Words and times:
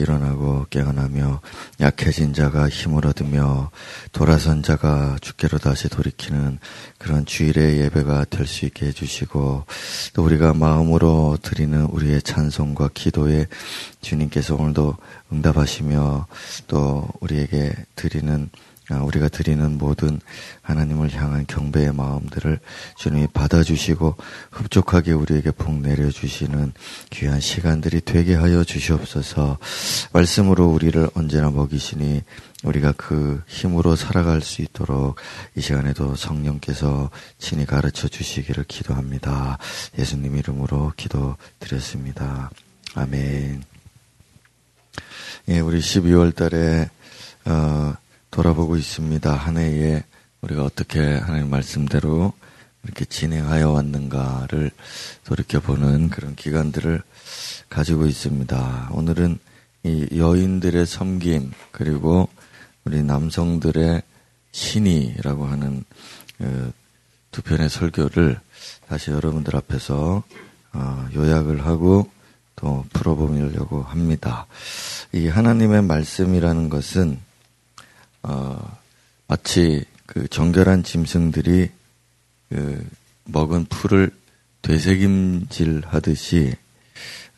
일어나고 0.00 0.66
깨어나며 0.70 1.40
약해진 1.80 2.34
자가 2.34 2.68
힘을 2.68 3.06
얻으며 3.06 3.70
돌아선 4.12 4.62
자가 4.62 5.16
주께로 5.20 5.58
다시 5.58 5.88
돌이키는 5.88 6.58
그런 6.98 7.24
주일의 7.24 7.78
예배가 7.78 8.26
될 8.28 8.50
수 8.50 8.66
있게 8.66 8.86
해주시고 8.86 9.64
또 10.12 10.24
우리가 10.24 10.52
마음으로 10.52 11.38
드리는 11.40 11.84
우리의 11.84 12.20
찬송과 12.22 12.90
기도에 12.92 13.46
주님께서 14.02 14.56
오늘도 14.56 14.96
응답하시며 15.32 16.26
또 16.66 17.08
우리에게 17.20 17.72
드리는 17.94 18.50
아, 18.52 18.69
우리가 18.98 19.28
드리는 19.28 19.78
모든 19.78 20.20
하나님을 20.62 21.12
향한 21.14 21.46
경배의 21.46 21.92
마음들을 21.92 22.58
주님이 22.96 23.28
받아주시고 23.28 24.16
흡족하게 24.50 25.12
우리에게 25.12 25.50
복 25.52 25.74
내려주시는 25.80 26.72
귀한 27.10 27.40
시간들이 27.40 28.00
되게 28.00 28.34
하여 28.34 28.64
주시옵소서 28.64 29.58
말씀으로 30.12 30.68
우리를 30.68 31.08
언제나 31.14 31.50
먹이시니 31.50 32.22
우리가 32.64 32.92
그 32.96 33.42
힘으로 33.46 33.96
살아갈 33.96 34.42
수 34.42 34.62
있도록 34.62 35.16
이 35.56 35.60
시간에도 35.60 36.14
성령께서 36.14 37.10
친히 37.38 37.64
가르쳐 37.64 38.06
주시기를 38.06 38.64
기도합니다. 38.64 39.58
예수님 39.98 40.36
이름으로 40.36 40.92
기도 40.96 41.36
드렸습니다. 41.58 42.50
아멘. 42.94 43.62
예, 45.48 45.60
우리 45.60 45.80
12월 45.80 46.34
달에, 46.34 46.90
어, 47.46 47.94
돌아보고 48.30 48.76
있습니다. 48.76 49.34
한 49.34 49.58
해에 49.58 50.04
우리가 50.40 50.64
어떻게 50.64 51.00
하나님 51.00 51.50
말씀대로 51.50 52.32
이렇게 52.84 53.04
진행하여 53.04 53.70
왔는가를 53.70 54.70
돌이켜보는 55.24 56.10
그런 56.10 56.34
기간들을 56.34 57.02
가지고 57.68 58.06
있습니다. 58.06 58.90
오늘은 58.92 59.38
이 59.82 60.08
여인들의 60.16 60.86
섬김 60.86 61.52
그리고 61.72 62.28
우리 62.84 63.02
남성들의 63.02 64.02
신이라고 64.52 65.46
하는 65.46 65.84
그두 66.38 67.42
편의 67.42 67.68
설교를 67.68 68.40
다시 68.88 69.10
여러분들 69.10 69.56
앞에서 69.56 70.22
어, 70.72 71.08
요약을 71.14 71.66
하고 71.66 72.08
또 72.56 72.84
풀어보려고 72.92 73.82
합니다. 73.82 74.46
이 75.12 75.28
하나님의 75.28 75.82
말씀이라는 75.82 76.68
것은 76.68 77.18
어, 78.22 78.78
마치 79.26 79.84
그 80.06 80.28
정결한 80.28 80.82
짐승들이 80.82 81.70
그 82.48 82.88
먹은 83.24 83.66
풀을 83.66 84.10
되새김질 84.62 85.82
하듯이 85.86 86.54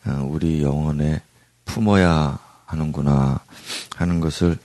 어, 0.05 0.27
우리 0.29 0.61
영혼에 0.61 1.21
품어야 1.65 2.39
하는구나 2.65 3.39
하는 3.95 4.19
것을 4.19 4.57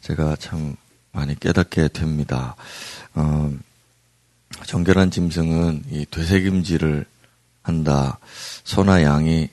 제가 0.00 0.36
참 0.36 0.76
많이 1.12 1.38
깨닫게 1.38 1.88
됩니다. 1.88 2.56
어, 3.14 3.52
정결한 4.66 5.10
짐승은 5.10 5.84
이 5.90 6.06
되새김질을 6.10 7.06
한다. 7.62 8.18
소나 8.64 9.02
양이 9.02 9.48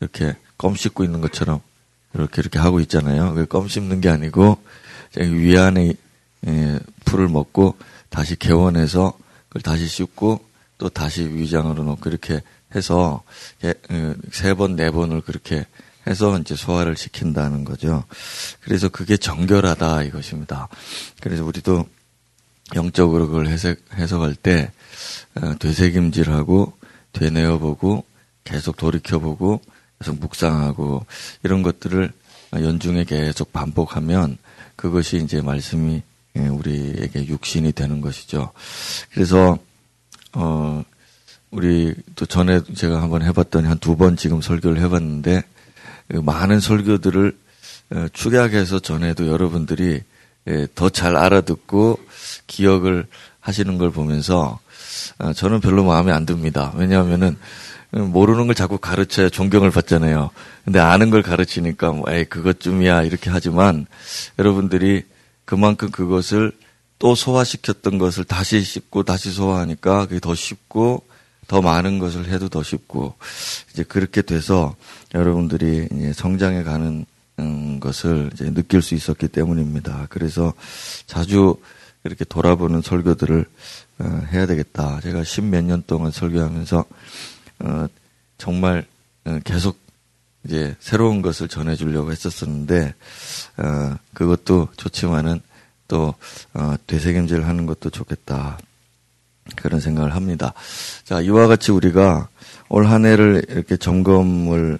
이렇게 0.00 0.36
껌 0.56 0.74
씹고 0.74 1.04
있는 1.04 1.20
것처럼 1.20 1.60
이렇게 2.14 2.40
이렇게 2.40 2.58
하고 2.58 2.80
있잖아요. 2.80 3.46
껌 3.46 3.68
씹는 3.68 4.00
게 4.00 4.08
아니고 4.08 4.58
위안에 5.18 5.94
예, 6.46 6.78
풀을 7.04 7.28
먹고 7.28 7.76
다시 8.08 8.36
개원해서 8.36 9.18
그걸 9.48 9.62
다시 9.62 9.86
씻고 9.86 10.44
또 10.78 10.88
다시 10.88 11.22
위장으로 11.22 11.84
넣고 11.84 12.08
이렇게 12.08 12.40
해서 12.74 13.22
예, 13.64 13.70
어, 13.90 14.14
세 14.30 14.54
번, 14.54 14.76
네 14.76 14.90
번을 14.90 15.20
그렇게 15.20 15.66
해서 16.06 16.38
이제 16.38 16.54
소화를 16.54 16.96
시킨다는 16.96 17.64
거죠. 17.64 18.04
그래서 18.62 18.88
그게 18.88 19.16
정결하다 19.16 20.04
이것입니다. 20.04 20.68
그래서 21.20 21.44
우리도 21.44 21.86
영적으로 22.74 23.26
그걸 23.26 23.48
해석, 23.48 23.78
해석할 23.94 24.34
때 24.34 24.72
어, 25.34 25.54
되새김질하고 25.58 26.72
되뇌어보고 27.12 28.04
계속 28.44 28.76
돌이켜보고 28.76 29.60
계속 29.98 30.18
묵상하고 30.18 31.04
이런 31.42 31.62
것들을 31.62 32.10
연중에 32.54 33.04
계속 33.04 33.52
반복하면 33.52 34.38
그것이 34.80 35.18
이제 35.18 35.42
말씀이 35.42 36.00
예, 36.36 36.46
우리에게 36.48 37.26
육신이 37.26 37.72
되는 37.72 38.00
것이죠. 38.00 38.50
그래서 39.12 39.58
어 40.32 40.82
우리 41.50 41.94
또 42.14 42.24
전에 42.24 42.62
제가 42.74 43.02
한번 43.02 43.22
해봤더니 43.22 43.66
한 43.66 43.78
두 43.78 43.96
번 43.96 44.16
지금 44.16 44.40
설교를 44.40 44.80
해봤는데 44.80 45.42
그 46.08 46.16
많은 46.16 46.60
설교들을 46.60 47.36
어, 47.92 48.06
축약해서 48.14 48.78
전에도 48.78 49.26
여러분들이 49.26 50.00
예, 50.48 50.66
더잘 50.74 51.14
알아듣고 51.16 52.00
기억을 52.46 53.06
하시는 53.40 53.76
걸 53.76 53.90
보면서 53.90 54.60
어, 55.18 55.34
저는 55.34 55.60
별로 55.60 55.84
마음에 55.84 56.10
안 56.10 56.24
듭니다. 56.24 56.72
왜냐하면은 56.76 57.36
모르는 57.90 58.46
걸 58.46 58.54
자꾸 58.54 58.78
가르쳐야 58.78 59.28
존경을 59.28 59.70
받잖아요. 59.70 60.30
근데 60.64 60.78
아는 60.78 61.10
걸 61.10 61.22
가르치니까 61.22 61.92
뭐 61.92 62.10
에이 62.10 62.24
그것쯤이야 62.24 63.02
이렇게 63.02 63.30
하지만 63.30 63.86
여러분들이 64.38 65.04
그만큼 65.44 65.90
그것을 65.90 66.52
또 66.98 67.14
소화시켰던 67.14 67.98
것을 67.98 68.24
다시 68.24 68.62
씹고 68.62 69.02
다시 69.02 69.32
소화하니까 69.32 70.06
그게 70.06 70.20
더 70.20 70.34
쉽고 70.34 71.02
더 71.48 71.62
많은 71.62 71.98
것을 71.98 72.28
해도 72.28 72.48
더 72.48 72.62
쉽고 72.62 73.14
이제 73.72 73.82
그렇게 73.82 74.22
돼서 74.22 74.76
여러분들이 75.14 75.88
이제 75.92 76.12
성장해 76.12 76.62
가는 76.62 77.04
음, 77.40 77.80
것을 77.80 78.30
이제 78.34 78.52
느낄 78.52 78.82
수 78.82 78.94
있었기 78.94 79.28
때문입니다. 79.28 80.06
그래서 80.10 80.52
자주 81.06 81.56
이렇게 82.04 82.24
돌아보는 82.24 82.82
설교들을 82.82 83.44
어, 83.98 84.22
해야 84.32 84.46
되겠다. 84.46 85.00
제가 85.02 85.24
십몇 85.24 85.64
년 85.64 85.82
동안 85.86 86.12
설교하면서 86.12 86.84
어, 87.60 87.86
정말 88.38 88.86
어, 89.24 89.38
계속 89.44 89.78
이제 90.44 90.74
새로운 90.80 91.20
것을 91.22 91.48
전해주려고 91.48 92.10
했었었는데 92.12 92.94
어, 93.58 93.96
그것도 94.14 94.68
좋지만은 94.76 95.40
또 95.88 96.14
어, 96.54 96.74
되새김질 96.86 97.44
하는 97.46 97.66
것도 97.66 97.90
좋겠다 97.90 98.58
그런 99.56 99.80
생각을 99.80 100.14
합니다. 100.14 100.54
자 101.04 101.20
이와 101.20 101.46
같이 101.48 101.72
우리가 101.72 102.28
올 102.68 102.86
한 102.86 103.04
해를 103.04 103.44
이렇게 103.48 103.76
점검을 103.76 104.78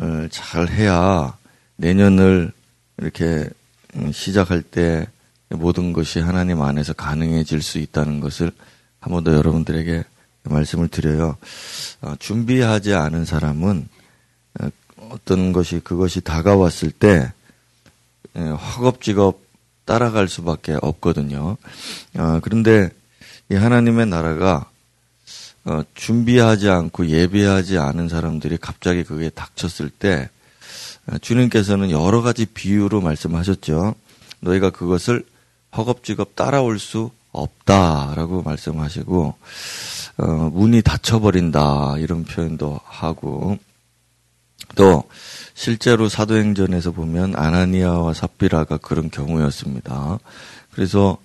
어, 0.00 0.28
잘 0.30 0.68
해야 0.68 1.36
내년을 1.76 2.52
이렇게 2.98 3.48
음, 3.96 4.12
시작할 4.12 4.62
때 4.62 5.06
모든 5.48 5.92
것이 5.92 6.20
하나님 6.20 6.60
안에서 6.62 6.92
가능해질 6.92 7.62
수 7.62 7.78
있다는 7.78 8.20
것을 8.20 8.52
한 9.00 9.12
번 9.12 9.24
더 9.24 9.32
여러분들에게 9.32 10.04
말씀을 10.48 10.88
드려요. 10.88 11.36
어, 12.00 12.14
준비하지 12.18 12.94
않은 12.94 13.24
사람은 13.24 13.88
어, 14.60 14.68
어떤 15.10 15.52
것이 15.52 15.80
그것이 15.80 16.20
다가왔을 16.20 16.90
때 16.90 17.32
허겁지겁 18.36 19.40
따라갈 19.84 20.28
수밖에 20.28 20.76
없거든요. 20.82 21.56
어, 22.16 22.40
그런데 22.42 22.90
이 23.50 23.54
하나님의 23.54 24.06
나라가 24.06 24.68
준비하지 25.94 26.68
않고 26.68 27.08
예비하지 27.08 27.78
않은 27.78 28.08
사람들이 28.08 28.56
갑자기 28.56 29.02
그게 29.02 29.30
닥쳤을 29.30 29.90
때 29.90 30.30
주님께서는 31.20 31.90
여러 31.90 32.22
가지 32.22 32.46
비유로 32.46 33.00
말씀하셨죠. 33.00 33.94
너희가 34.40 34.70
그것을 34.70 35.24
허겁지겁 35.76 36.36
따라올 36.36 36.78
수 36.78 37.10
없다라고 37.32 38.42
말씀하시고 38.42 39.34
어, 40.18 40.50
문이 40.52 40.82
닫혀버린다 40.82 41.96
이런 41.98 42.24
표현도 42.24 42.80
하고 42.84 43.58
또 44.74 45.04
실제로 45.54 46.08
사도행전에서 46.08 46.92
보면 46.92 47.34
아나니아와 47.36 48.14
삽비라가 48.14 48.78
그런 48.78 49.10
경우였습니다. 49.10 50.18
그래서 50.72 51.18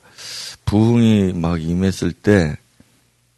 부흥이 0.66 1.34
막 1.34 1.62
임했을 1.62 2.12
때 2.12 2.58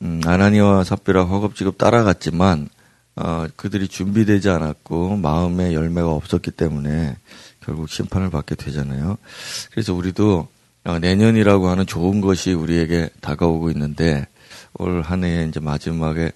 음, 0.02 0.22
아나니아와 0.26 0.84
삽비라 0.84 1.24
허겁지겁 1.24 1.78
따라갔지만 1.78 2.70
어, 3.16 3.46
그들이 3.56 3.88
준비되지 3.88 4.50
않았고 4.50 5.18
마음의 5.18 5.74
열매가 5.74 6.12
없었기 6.12 6.52
때문에 6.52 7.16
결국 7.62 7.90
심판을 7.90 8.30
받게 8.30 8.56
되잖아요. 8.56 9.18
그래서 9.72 9.94
우리도 9.94 10.48
어, 10.86 11.00
내년이라고 11.00 11.70
하는 11.70 11.86
좋은 11.86 12.22
것이 12.22 12.54
우리에게 12.54 13.10
다가오고 13.22 13.72
있는데 13.72 14.28
올 14.80 15.02
한 15.02 15.24
해의 15.24 15.50
이제 15.50 15.60
마지막에 15.60 16.32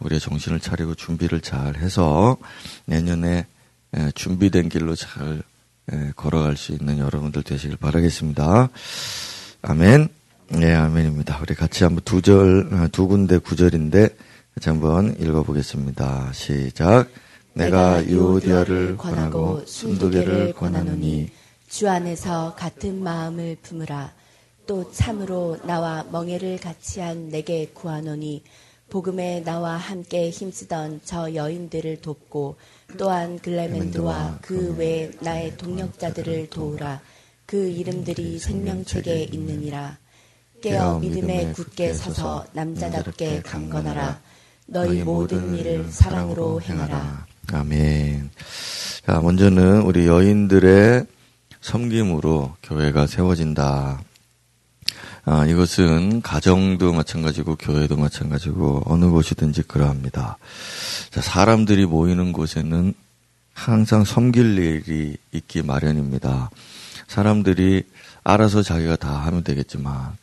우리의 0.00 0.20
정신을 0.20 0.60
차리고 0.60 0.94
준비를 0.94 1.40
잘 1.40 1.76
해서 1.76 2.36
내년에 2.86 3.46
준비된 4.14 4.68
길로 4.68 4.94
잘 4.94 5.42
걸어갈 6.16 6.56
수 6.56 6.72
있는 6.72 6.98
여러분들 6.98 7.42
되시길 7.42 7.76
바라겠습니다. 7.76 8.70
아멘. 9.62 10.08
네, 10.48 10.74
아멘입니다. 10.74 11.38
우리 11.40 11.54
같이 11.54 11.84
한번 11.84 12.02
두 12.04 12.20
절, 12.22 12.68
아, 12.72 12.88
두 12.88 13.06
군데 13.08 13.38
구절인데 13.38 14.08
같이 14.54 14.68
한번 14.68 15.16
읽어보겠습니다. 15.18 16.32
시작. 16.32 17.08
내가 17.54 18.04
유오디아를 18.04 18.96
권하고 18.96 19.64
순두개를 19.66 20.54
권하노니 20.54 21.30
주 21.68 21.88
안에서 21.88 22.54
같은 22.56 23.02
마음을 23.02 23.56
품으라. 23.62 24.12
또 24.66 24.90
참으로 24.92 25.58
나와 25.64 26.04
멍해를 26.10 26.58
같이 26.58 27.00
한 27.00 27.28
내게 27.28 27.66
구하노니 27.74 28.42
복음에 28.90 29.42
나와 29.44 29.76
함께 29.76 30.30
힘쓰던 30.30 31.00
저 31.04 31.34
여인들을 31.34 32.00
돕고 32.00 32.56
또한 32.98 33.38
글레멘드와 33.40 34.38
그 34.42 34.74
외 34.78 35.10
나의 35.20 35.56
동력자들을 35.56 36.50
도우라. 36.50 37.00
그 37.46 37.68
이름들이 37.68 38.38
생명책에 38.38 39.24
있느니라. 39.32 39.98
깨어 40.62 40.98
믿음에 40.98 41.52
굳게 41.52 41.92
서서 41.94 42.46
남자답게 42.52 43.42
강건하라. 43.42 44.20
너희 44.66 45.02
모든 45.02 45.54
일을 45.56 45.90
사랑으로 45.90 46.62
행하라. 46.62 47.26
아멘. 47.52 48.30
자, 49.06 49.20
먼저는 49.20 49.82
우리 49.82 50.06
여인들의 50.06 51.06
섬김으로 51.60 52.54
교회가 52.62 53.06
세워진다. 53.06 54.02
아, 55.26 55.46
이것은 55.46 56.20
가정도 56.20 56.92
마찬가지고 56.92 57.56
교회도 57.56 57.96
마찬가지고 57.96 58.82
어느 58.84 59.06
곳이든지 59.06 59.62
그러합니다. 59.62 60.36
자, 61.10 61.20
사람들이 61.22 61.86
모이는 61.86 62.32
곳에는 62.32 62.92
항상 63.54 64.04
섬길 64.04 64.58
일이 64.58 65.16
있기 65.32 65.62
마련입니다. 65.62 66.50
사람들이 67.06 67.84
알아서 68.22 68.62
자기가 68.62 68.96
다 68.96 69.24
하면 69.26 69.44
되겠지만 69.44 70.16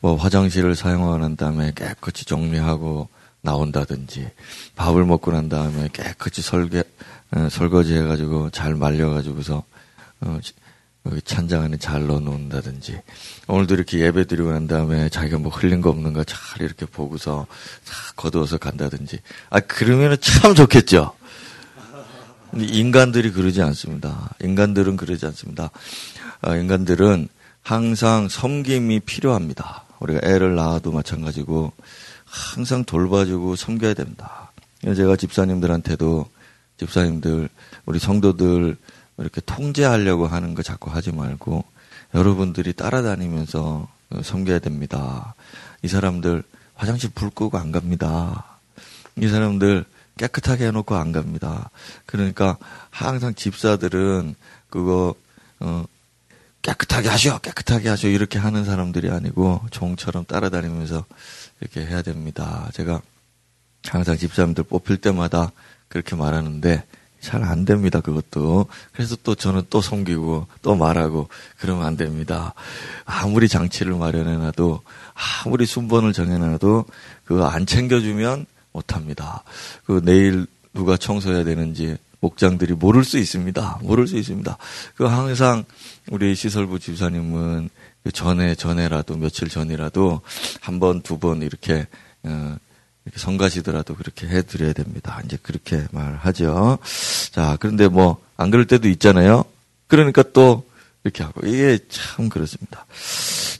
뭐 0.00 0.16
화장실을 0.16 0.74
사용하고 0.74 1.18
난 1.18 1.36
다음에 1.36 1.72
깨끗이 1.74 2.24
정리하고 2.24 3.08
나온다든지 3.42 4.30
밥을 4.74 5.04
먹고 5.04 5.32
난 5.32 5.48
다음에 5.48 5.88
깨끗이 5.92 6.42
설계 6.42 6.82
어, 7.32 7.48
설거지 7.50 7.94
해가지고 7.94 8.50
잘 8.50 8.74
말려가지고서 8.74 9.62
어, 10.20 10.38
찬장 11.24 11.62
안에 11.62 11.76
잘 11.76 12.06
넣어놓는다든지 12.06 13.00
오늘도 13.48 13.74
이렇게 13.74 14.00
예배 14.00 14.26
드리고 14.26 14.50
난 14.52 14.66
다음에 14.66 15.08
자기가 15.08 15.38
뭐 15.38 15.50
흘린 15.50 15.80
거 15.80 15.90
없는가 15.90 16.24
잘 16.24 16.62
이렇게 16.62 16.86
보고서 16.86 17.46
싹 17.84 18.16
거두어서 18.16 18.58
간다든지 18.58 19.20
아 19.50 19.60
그러면은 19.60 20.16
참 20.20 20.54
좋겠죠. 20.54 21.14
근데 22.50 22.66
인간들이 22.66 23.32
그러지 23.32 23.62
않습니다. 23.62 24.30
인간들은 24.40 24.96
그러지 24.96 25.26
않습니다. 25.26 25.70
아, 26.40 26.56
인간들은 26.56 27.28
항상 27.62 28.28
섬김이 28.28 29.00
필요합니다. 29.00 29.84
우리가 29.98 30.20
애를 30.22 30.54
낳아도 30.54 30.92
마찬가지고 30.92 31.72
항상 32.24 32.84
돌봐주고 32.84 33.56
섬겨야 33.56 33.94
됩니다. 33.94 34.52
제가 34.84 35.16
집사님들한테도 35.16 36.26
집사님들 36.78 37.48
우리 37.86 37.98
성도들 37.98 38.76
이렇게 39.18 39.40
통제하려고 39.40 40.26
하는 40.26 40.54
거 40.54 40.62
자꾸 40.62 40.90
하지 40.90 41.12
말고 41.12 41.64
여러분들이 42.14 42.72
따라다니면서 42.72 43.88
섬겨야 44.22 44.58
됩니다. 44.58 45.34
이 45.82 45.88
사람들 45.88 46.42
화장실 46.74 47.10
불 47.14 47.30
끄고 47.30 47.58
안 47.58 47.72
갑니다. 47.72 48.44
이 49.16 49.28
사람들 49.28 49.84
깨끗하게 50.18 50.66
해놓고 50.66 50.94
안 50.94 51.12
갑니다. 51.12 51.70
그러니까 52.06 52.56
항상 52.90 53.34
집사들은 53.34 54.34
그거 54.70 55.14
어 55.60 55.84
깨끗하게 56.62 57.08
하셔, 57.08 57.38
깨끗하게 57.38 57.88
하셔 57.88 58.08
이렇게 58.08 58.38
하는 58.38 58.64
사람들이 58.64 59.10
아니고 59.10 59.62
종처럼 59.70 60.24
따라다니면서 60.24 61.04
이렇게 61.60 61.86
해야 61.86 62.02
됩니다. 62.02 62.68
제가 62.74 63.00
항상 63.86 64.16
집사람들 64.16 64.64
뽑힐 64.64 64.96
때마다 64.98 65.52
그렇게 65.88 66.16
말하는데 66.16 66.84
잘 67.26 67.42
안 67.44 67.64
됩니다. 67.64 68.00
그것도. 68.00 68.66
그래서 68.92 69.16
또 69.22 69.34
저는 69.34 69.62
또 69.68 69.80
섬기고 69.80 70.46
또 70.62 70.74
말하고 70.76 71.28
그러면 71.58 71.84
안 71.86 71.96
됩니다. 71.96 72.54
아무리 73.04 73.48
장치를 73.48 73.94
마련해놔도 73.94 74.80
아무리 75.44 75.66
순번을 75.66 76.12
정해놔도 76.12 76.84
그거 77.24 77.46
안 77.46 77.66
챙겨주면 77.66 78.46
못합니다. 78.72 79.42
그 79.84 80.00
내일 80.04 80.46
누가 80.72 80.96
청소해야 80.96 81.44
되는지 81.44 81.96
목장들이 82.20 82.74
모를 82.74 83.04
수 83.04 83.18
있습니다. 83.18 83.80
모를 83.82 84.06
수 84.06 84.16
있습니다. 84.16 84.56
그 84.96 85.04
항상 85.04 85.64
우리 86.10 86.34
시설부 86.34 86.78
집사님은 86.78 87.68
그 88.04 88.12
전에 88.12 88.54
전에라도 88.54 89.16
며칠 89.16 89.48
전이라도 89.48 90.20
한 90.60 90.78
번 90.78 91.00
두 91.02 91.18
번 91.18 91.42
이렇게 91.42 91.86
어, 92.22 92.56
이렇게 93.06 93.18
성가시더라도 93.18 93.94
그렇게 93.94 94.28
해드려야 94.28 94.74
됩니다. 94.74 95.20
이제 95.24 95.38
그렇게 95.40 95.86
말하죠. 95.92 96.78
자 97.32 97.56
그런데 97.58 97.88
뭐 97.88 98.26
안 98.36 98.50
그럴 98.50 98.66
때도 98.66 98.88
있잖아요. 98.88 99.44
그러니까 99.86 100.22
또 100.32 100.66
이렇게 101.04 101.22
하고 101.22 101.46
이게 101.46 101.78
참 101.88 102.28
그렇습니다. 102.28 102.86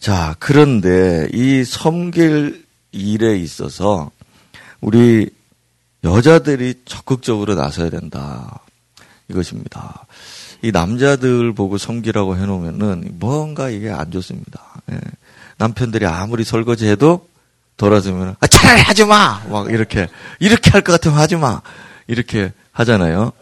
자 0.00 0.37
그런데 0.38 1.28
이 1.32 1.64
섬길 1.64 2.64
일에 2.93 3.38
있어서 3.38 4.10
우리 4.81 5.31
여자들이 6.04 6.82
적극적으로 6.84 7.54
나서야 7.54 7.90
된다. 7.90 8.60
이것입니다. 9.28 10.06
이 10.62 10.70
남자들 10.70 11.52
보고 11.52 11.78
섬기라고 11.78 12.37
해놓으면은 12.37 13.16
뭔가 13.19 13.70
이게 13.70 13.90
안 13.90 14.10
좋습니다. 14.10 14.82
예. 14.93 15.00
남편들이 15.58 16.06
아무리 16.06 16.44
설거지해도 16.44 17.28
돌아서면 17.76 18.37
아, 18.40 18.46
차라리 18.46 18.81
하지 18.81 19.05
마! 19.05 19.43
막 19.49 19.70
이렇게, 19.70 20.08
이렇게 20.40 20.70
할 20.70 20.82
것 20.82 20.93
같으면 20.93 21.19
하지 21.19 21.37
마! 21.37 21.61
이렇게 22.06 22.52
하잖아요. 22.73 23.32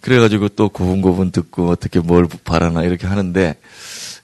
그래가지고 0.00 0.50
또 0.50 0.68
고분고분 0.68 1.30
듣고 1.32 1.70
어떻게 1.70 2.00
뭘 2.00 2.26
바라나 2.44 2.82
이렇게 2.82 3.06
하는데 3.06 3.56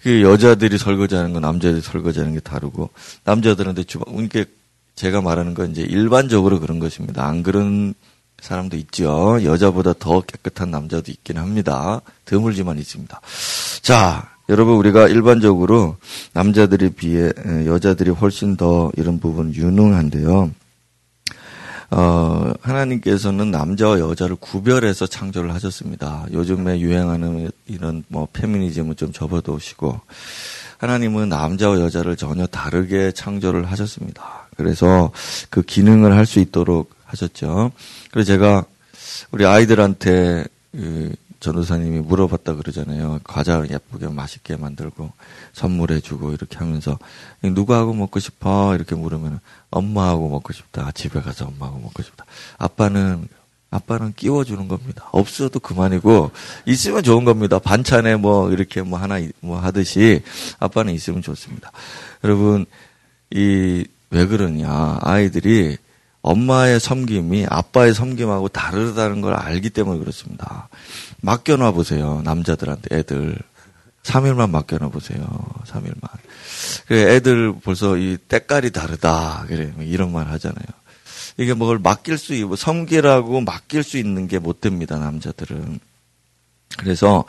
그 0.02 0.22
여자들이 0.22 0.78
설거지하는 0.78 1.32
건 1.32 1.42
남자들이 1.42 1.80
설거지하는 1.80 2.34
게 2.34 2.40
다르고 2.40 2.90
남자들한테 3.24 3.84
주방, 3.84 4.14
이게 4.18 4.44
제가 4.94 5.20
말하는 5.22 5.54
건 5.54 5.70
이제 5.70 5.82
일반적으로 5.82 6.60
그런 6.60 6.78
것입니다. 6.78 7.26
안 7.26 7.42
그런 7.42 7.94
사람도 8.40 8.76
있죠. 8.78 9.38
여자보다 9.44 9.92
더 9.98 10.20
깨끗한 10.22 10.70
남자도 10.70 11.10
있긴 11.10 11.36
합니다. 11.38 12.00
드물지만 12.24 12.78
있습니다. 12.78 13.20
자, 13.82 14.30
여러분 14.50 14.74
우리가 14.74 15.06
일반적으로 15.06 15.96
남자들에 16.32 16.90
비해 16.90 17.30
여자들이 17.66 18.10
훨씬 18.10 18.56
더 18.56 18.90
이런 18.96 19.20
부분 19.20 19.54
유능한데요. 19.54 20.50
어, 21.92 22.52
하나님께서는 22.60 23.52
남자와 23.52 24.00
여자를 24.00 24.36
구별해서 24.36 25.06
창조를 25.06 25.54
하셨습니다. 25.54 26.26
요즘에 26.32 26.80
유행하는 26.80 27.48
이런 27.66 28.02
뭐 28.08 28.26
페미니즘은 28.32 28.96
좀 28.96 29.12
접어두시고 29.12 30.00
하나님은 30.78 31.28
남자와 31.28 31.78
여자를 31.80 32.16
전혀 32.16 32.46
다르게 32.46 33.12
창조를 33.12 33.64
하셨습니다. 33.66 34.48
그래서 34.56 35.12
그 35.50 35.62
기능을 35.62 36.16
할 36.16 36.26
수 36.26 36.40
있도록 36.40 36.90
하셨죠. 37.04 37.70
그래서 38.10 38.26
제가 38.26 38.64
우리 39.30 39.46
아이들한테 39.46 40.44
그 40.72 41.12
전도사님이 41.40 42.00
물어봤다 42.00 42.54
그러잖아요. 42.54 43.20
과자 43.24 43.62
예쁘게 43.68 44.08
맛있게 44.08 44.56
만들고 44.56 45.10
선물해주고 45.54 46.32
이렇게 46.32 46.58
하면서 46.58 46.98
누구하고 47.42 47.94
먹고 47.94 48.20
싶어 48.20 48.74
이렇게 48.74 48.94
물으면 48.94 49.40
엄마하고 49.70 50.28
먹고 50.28 50.52
싶다. 50.52 50.90
집에 50.92 51.20
가서 51.20 51.46
엄마하고 51.46 51.78
먹고 51.80 52.02
싶다. 52.02 52.24
아빠는 52.58 53.26
아빠는 53.70 54.14
끼워주는 54.14 54.66
겁니다. 54.68 55.08
없어도 55.12 55.60
그만이고 55.60 56.32
있으면 56.66 57.02
좋은 57.02 57.24
겁니다. 57.24 57.58
반찬에 57.58 58.16
뭐 58.16 58.50
이렇게 58.50 58.82
뭐 58.82 58.98
하나 58.98 59.20
뭐 59.40 59.58
하듯이 59.60 60.22
아빠는 60.58 60.92
있으면 60.92 61.22
좋습니다. 61.22 61.72
여러분 62.22 62.66
이 63.30 63.84
왜 64.10 64.26
그러냐. 64.26 64.98
아이들이 65.00 65.76
엄마의 66.22 66.80
섬김이 66.80 67.46
아빠의 67.48 67.94
섬김하고 67.94 68.48
다르다는 68.48 69.20
걸 69.20 69.34
알기 69.34 69.70
때문에 69.70 69.98
그렇습니다. 70.00 70.68
맡겨놔 71.22 71.72
보세요. 71.72 72.20
남자들한테 72.24 72.96
애들. 72.96 73.36
3일만 74.02 74.50
맡겨놔 74.50 74.88
보세요. 74.88 75.26
3일만. 75.66 76.08
그 76.86 76.94
애들 76.94 77.54
벌써 77.62 77.96
이 77.96 78.16
때깔이 78.16 78.70
다르다. 78.70 79.44
그래. 79.46 79.72
뭐 79.74 79.84
이런 79.84 80.12
말 80.12 80.28
하잖아요. 80.28 80.66
이게 81.36 81.54
뭘 81.54 81.78
맡길 81.78 82.18
수 82.18 82.34
있고 82.34 82.56
섬기라고 82.56 83.40
맡길 83.42 83.82
수 83.82 83.98
있는 83.98 84.26
게 84.28 84.38
못 84.38 84.60
됩니다. 84.60 84.98
남자들은. 84.98 85.78
그래서 86.78 87.24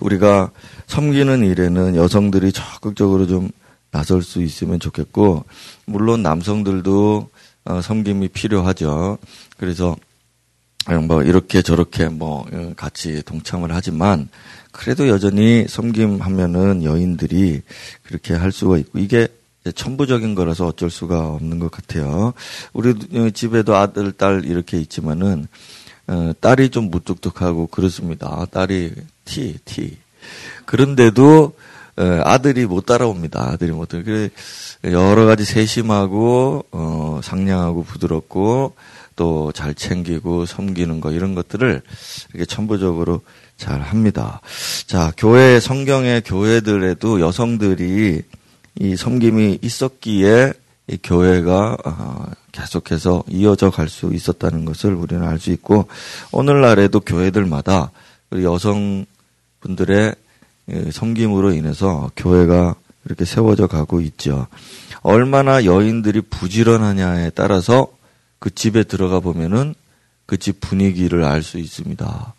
우리가 0.00 0.50
섬기는 0.86 1.44
일에는 1.44 1.96
여성들이 1.96 2.52
적극적으로 2.52 3.26
좀 3.26 3.50
나설 3.90 4.22
수 4.22 4.42
있으면 4.42 4.80
좋겠고 4.80 5.44
물론 5.86 6.22
남성들도 6.22 7.30
어, 7.64 7.80
섬김이 7.80 8.28
필요하죠. 8.28 9.18
그래서 9.56 9.96
뭐 11.06 11.22
이렇게 11.22 11.62
저렇게 11.62 12.08
뭐 12.08 12.46
어, 12.52 12.72
같이 12.76 13.22
동참을 13.24 13.72
하지만 13.72 14.28
그래도 14.72 15.08
여전히 15.08 15.66
섬김하면은 15.68 16.82
여인들이 16.82 17.62
그렇게 18.02 18.34
할 18.34 18.50
수가 18.50 18.78
있고 18.78 18.98
이게 18.98 19.28
천부적인 19.74 20.34
거라서 20.34 20.66
어쩔 20.66 20.90
수가 20.90 21.28
없는 21.28 21.60
것 21.60 21.70
같아요. 21.70 22.32
우리 22.72 22.94
집에도 23.32 23.76
아들, 23.76 24.12
딸 24.12 24.44
이렇게 24.44 24.78
있지만은 24.78 25.46
어, 26.08 26.32
딸이 26.40 26.70
좀 26.70 26.90
무뚝뚝하고 26.90 27.68
그렇습니다. 27.68 28.44
딸이 28.50 28.92
티, 29.24 29.58
티. 29.64 29.96
그런데도 30.64 31.54
어, 31.96 32.20
아들이 32.24 32.66
못 32.66 32.86
따라옵니다. 32.86 33.50
아들이 33.52 33.70
못 33.70 33.88
따라. 33.88 34.02
그래 34.02 34.30
여러 34.84 35.26
가지 35.26 35.44
세심하고 35.44 36.64
어, 36.72 37.20
상냥하고 37.22 37.84
부드럽고 37.84 38.74
또 39.22 39.52
잘 39.54 39.72
챙기고 39.74 40.46
섬기는 40.46 41.00
거 41.00 41.12
이런 41.12 41.36
것들을 41.36 41.80
이렇게 42.30 42.44
천부적으로 42.44 43.20
잘 43.56 43.80
합니다. 43.80 44.40
자, 44.86 45.12
교회 45.16 45.60
성경의 45.60 46.22
교회들에도 46.22 47.20
여성들이 47.20 48.22
이 48.80 48.96
섬김이 48.96 49.60
있었기에 49.62 50.54
이 50.88 50.98
교회가 51.04 51.76
어, 51.84 52.26
계속해서 52.50 53.22
이어져 53.28 53.70
갈 53.70 53.88
수 53.88 54.12
있었다는 54.12 54.64
것을 54.64 54.94
우리는 54.94 55.22
알 55.24 55.38
수 55.38 55.52
있고 55.52 55.86
오늘날에도 56.32 56.98
교회들마다 56.98 57.92
여성분들의 58.32 60.14
섬김으로 60.90 61.52
인해서 61.52 62.10
교회가 62.16 62.74
이렇게 63.04 63.24
세워져 63.24 63.68
가고 63.68 64.00
있죠. 64.00 64.48
얼마나 65.02 65.64
여인들이 65.64 66.22
부지런하냐에 66.22 67.30
따라서 67.30 67.86
그 68.42 68.52
집에 68.52 68.82
들어가 68.82 69.20
보면은 69.20 69.74
그 70.26 70.36
집 70.36 70.60
분위기를 70.60 71.24
알 71.24 71.42
수 71.42 71.58
있습니다. 71.58 72.34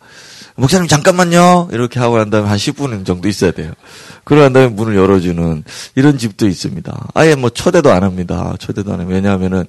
목사님 0.56 0.88
잠깐만요. 0.88 1.68
이렇게 1.72 1.98
하고 2.00 2.18
난 2.18 2.28
다음에 2.28 2.48
한 2.48 2.58
10분 2.58 3.06
정도 3.06 3.28
있어야 3.28 3.52
돼요. 3.52 3.72
그러고 4.24 4.42
난 4.44 4.52
다음에 4.52 4.68
문을 4.68 4.96
열어주는 4.96 5.64
이런 5.94 6.18
집도 6.18 6.46
있습니다. 6.48 7.08
아예 7.14 7.34
뭐 7.36 7.50
초대도 7.50 7.90
안 7.92 8.02
합니다. 8.02 8.54
초대도 8.58 8.92
안 8.92 9.00
해요. 9.00 9.08
왜냐하면은 9.08 9.64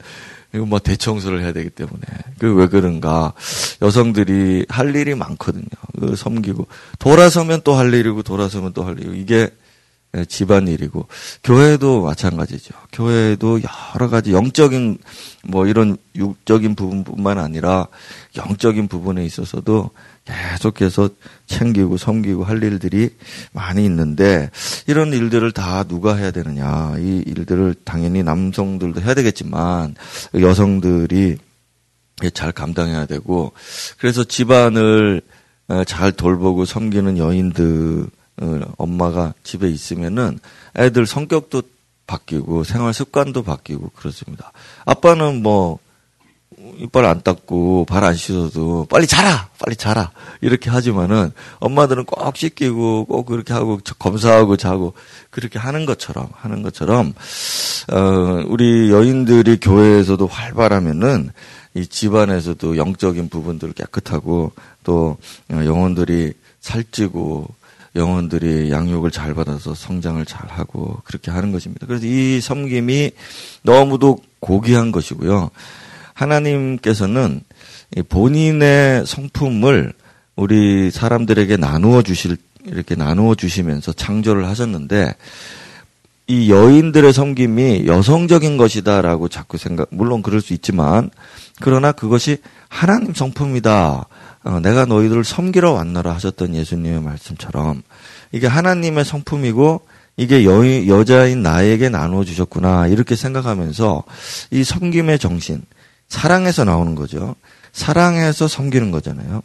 이거 0.54 0.65
뭐 0.65 0.80
대청소를 0.80 1.42
해야 1.44 1.54
되기 1.54 1.70
때문에. 1.70 2.01
그 2.39 2.54
왜 2.56 2.68
그런가. 2.68 3.34
여성들이 3.82 4.65
할 4.70 4.96
일이 4.96 5.13
많거든요. 5.15 5.65
그 6.00 6.15
섬기고. 6.15 6.68
돌아서면 7.00 7.62
또 7.63 7.75
할 7.75 7.94
일이고 7.94 8.24
돌아서면 8.24 8.74
또 8.74 8.84
할 8.86 8.98
일이고. 8.98 9.13
이게 9.13 9.50
집안 10.24 10.68
일이고. 10.68 11.08
교회도 11.44 12.04
마찬가지죠. 12.04 12.74
교회도 12.94 13.60
여러 13.96 14.10
가지 14.10 14.32
영적인 14.32 14.98
뭐 15.44 15.68
이런 15.68 15.98
육적인 16.16 16.76
부분뿐만 16.76 17.38
아니라 17.38 17.88
영적인 18.38 18.88
부분에 18.88 19.26
있어서도 19.26 19.92
계속해서 20.26 21.10
챙기고 21.46 21.98
섬기고 21.98 22.44
할 22.44 22.64
일들이 22.64 23.10
많이 23.52 23.86
있는데 23.86 24.50
이런 24.88 25.14
일들을 25.14 25.52
다 25.52 25.84
누가 25.84 26.16
해야 26.16 26.32
되느냐. 26.32 26.96
이 26.98 27.24
일들을 27.26 27.76
당연히 27.84 28.24
남성들도 28.24 29.02
해야 29.02 29.14
되겠지만 29.14 29.96
여성들이 30.34 31.38
잘 32.34 32.52
감당해야 32.54 33.06
되고 33.06 33.52
그래서 33.98 34.24
집안을 34.24 35.22
어, 35.68 35.84
잘 35.84 36.12
돌보고 36.12 36.66
섬기는 36.66 37.18
여인들 37.18 38.06
엄마가 38.77 39.34
집에 39.44 39.70
있으면은 39.70 40.39
애들 40.77 41.06
성격도 41.06 41.63
바뀌고 42.08 42.63
생활 42.63 42.94
습관도 42.94 43.44
바뀌고 43.44 43.92
그렇습니다. 43.96 44.51
아빠는 44.86 45.42
뭐 45.42 45.80
이빨 46.80 47.06
안 47.06 47.22
닦고 47.22 47.86
발 47.86 48.04
안 48.04 48.15
씻어도 48.15 48.88
빨리 48.89 49.08
자라 49.08 49.50
빨리 49.60 49.75
자라 49.75 50.12
이렇게 50.42 50.70
하지만은 50.70 51.32
엄마들은 51.60 52.06
꼭 52.06 52.38
씻기고 52.38 53.06
꼭 53.06 53.25
그렇게 53.25 53.54
하고 53.54 53.80
검사하고 54.00 54.56
자고 54.56 54.94
그렇게 55.32 55.60
하는 55.60 55.86
것처럼 55.86 56.30
하는 56.34 56.62
것처럼 56.62 57.13
어 57.92 58.44
우리 58.48 58.89
여인들이 58.92 59.60
교회에서도 59.60 60.25
활발하면은 60.27 61.32
이 61.74 61.88
집안에서도 61.88 62.77
영적인 62.77 63.30
부분들 63.30 63.74
깨끗하고 63.74 64.54
또 64.84 65.18
영혼들이 65.51 66.34
살찌고 66.62 67.48
영혼들이 67.96 68.72
양육을 68.72 69.12
잘 69.12 69.34
받아서 69.34 69.74
성장을 69.74 70.24
잘 70.25 70.50
하고 70.50 71.02
그렇게 71.06 71.32
하는 71.32 71.52
것입니다. 71.52 71.88
그래서 71.88 72.06
이 72.06 72.42
섬김이 72.42 73.12
너무도 73.64 74.20
고귀한 74.40 74.92
것이고요. 74.92 75.50
하나님께서는 76.14 77.42
본인의 78.10 79.06
성품을 79.06 79.94
우리 80.36 80.92
사람들에게 80.92 81.58
나누어 81.58 82.02
주실 82.02 82.38
이렇게 82.66 82.96
나누어 82.96 83.36
주시면서 83.36 83.94
창조를 83.94 84.48
하셨는데 84.48 85.14
이 86.27 86.50
여인들의 86.51 87.13
섬김이 87.13 87.86
여성적인 87.86 88.58
것이다라고 88.58 89.27
자꾸 89.27 89.58
생각 89.58 89.88
물론 89.91 90.24
그럴 90.24 90.41
수 90.41 90.53
있지만 90.53 91.12
그러나 91.62 91.91
그것이 91.91 92.38
하나님 92.67 93.13
성품이다. 93.13 94.08
어, 94.44 94.60
내가 94.60 94.86
너희들을 94.86 95.24
섬기러 95.24 95.72
왔노라 95.72 96.13
하셨던 96.15 96.55
예수님의 96.55 97.01
말씀처럼 97.01 97.82
이게 98.32 98.48
하나님의 98.48 99.05
성품이고 99.05 99.82
이게 100.17 100.46
여, 100.46 100.88
여자인 100.88 101.41
나에게 101.44 101.89
나누어 101.89 102.24
주셨구나 102.24 102.88
이렇게 102.88 103.15
생각하면서 103.15 104.03
이 104.51 104.63
섬김의 104.63 105.20
정신 105.20 105.63
사랑에서 106.08 106.63
나오는 106.63 106.96
거죠. 106.96 107.36
사랑에서 107.72 108.48
섬기는 108.48 108.91
거잖아요. 108.91 109.41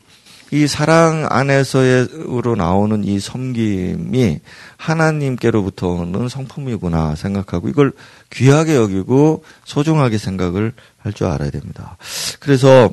이 0.52 0.66
사랑 0.66 1.26
안에서로 1.30 2.56
나오는 2.56 3.04
이 3.04 3.20
섬김이 3.20 4.40
하나님께로부터 4.76 5.88
오는 5.88 6.28
성품이구나 6.28 7.14
생각하고 7.14 7.68
이걸 7.68 7.92
귀하게 8.30 8.74
여기고 8.76 9.44
소중하게 9.64 10.18
생각을 10.18 10.72
할 10.98 11.12
줄 11.12 11.26
알아야 11.28 11.50
됩니다. 11.50 11.96
그래서 12.40 12.90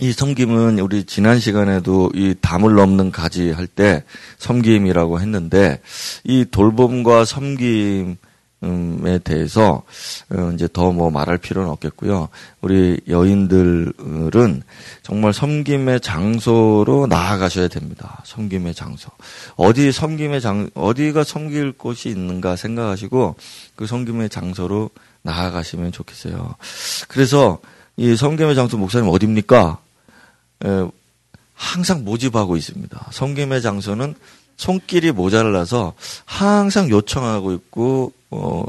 이 0.00 0.12
섬김은 0.12 0.78
우리 0.78 1.04
지난 1.04 1.38
시간에도 1.40 2.10
이 2.14 2.34
담을 2.40 2.74
넘는 2.74 3.10
가지 3.10 3.50
할 3.50 3.66
때 3.66 4.04
섬김이라고 4.38 5.20
했는데 5.20 5.80
이 6.24 6.44
돌봄과 6.50 7.24
섬김 7.24 8.16
에 8.60 9.18
대해서 9.20 9.82
어, 10.30 10.50
이제 10.52 10.68
더 10.72 10.90
뭐 10.90 11.10
말할 11.10 11.38
필요는 11.38 11.70
없겠고요. 11.70 12.28
우리 12.60 13.00
여인들은 13.08 14.62
정말 15.02 15.32
섬김의 15.32 16.00
장소로 16.00 17.06
나아가셔야 17.06 17.68
됩니다. 17.68 18.20
섬김의 18.24 18.74
장소. 18.74 19.10
어디 19.54 19.92
섬김의 19.92 20.40
장 20.40 20.70
어디가 20.74 21.22
섬길 21.22 21.72
곳이 21.72 22.08
있는가 22.08 22.56
생각하시고 22.56 23.36
그 23.76 23.86
섬김의 23.86 24.28
장소로 24.28 24.90
나아가시면 25.22 25.92
좋겠어요. 25.92 26.56
그래서 27.06 27.60
이 27.96 28.16
섬김의 28.16 28.56
장소 28.56 28.76
목사님 28.76 29.08
어디입니까? 29.08 29.78
에, 30.64 30.88
항상 31.54 32.04
모집하고 32.04 32.56
있습니다. 32.56 33.08
섬김의 33.12 33.62
장소는 33.62 34.14
손길이 34.58 35.12
모자라서 35.12 35.94
항상 36.26 36.90
요청하고 36.90 37.52
있고 37.54 38.12
어, 38.30 38.64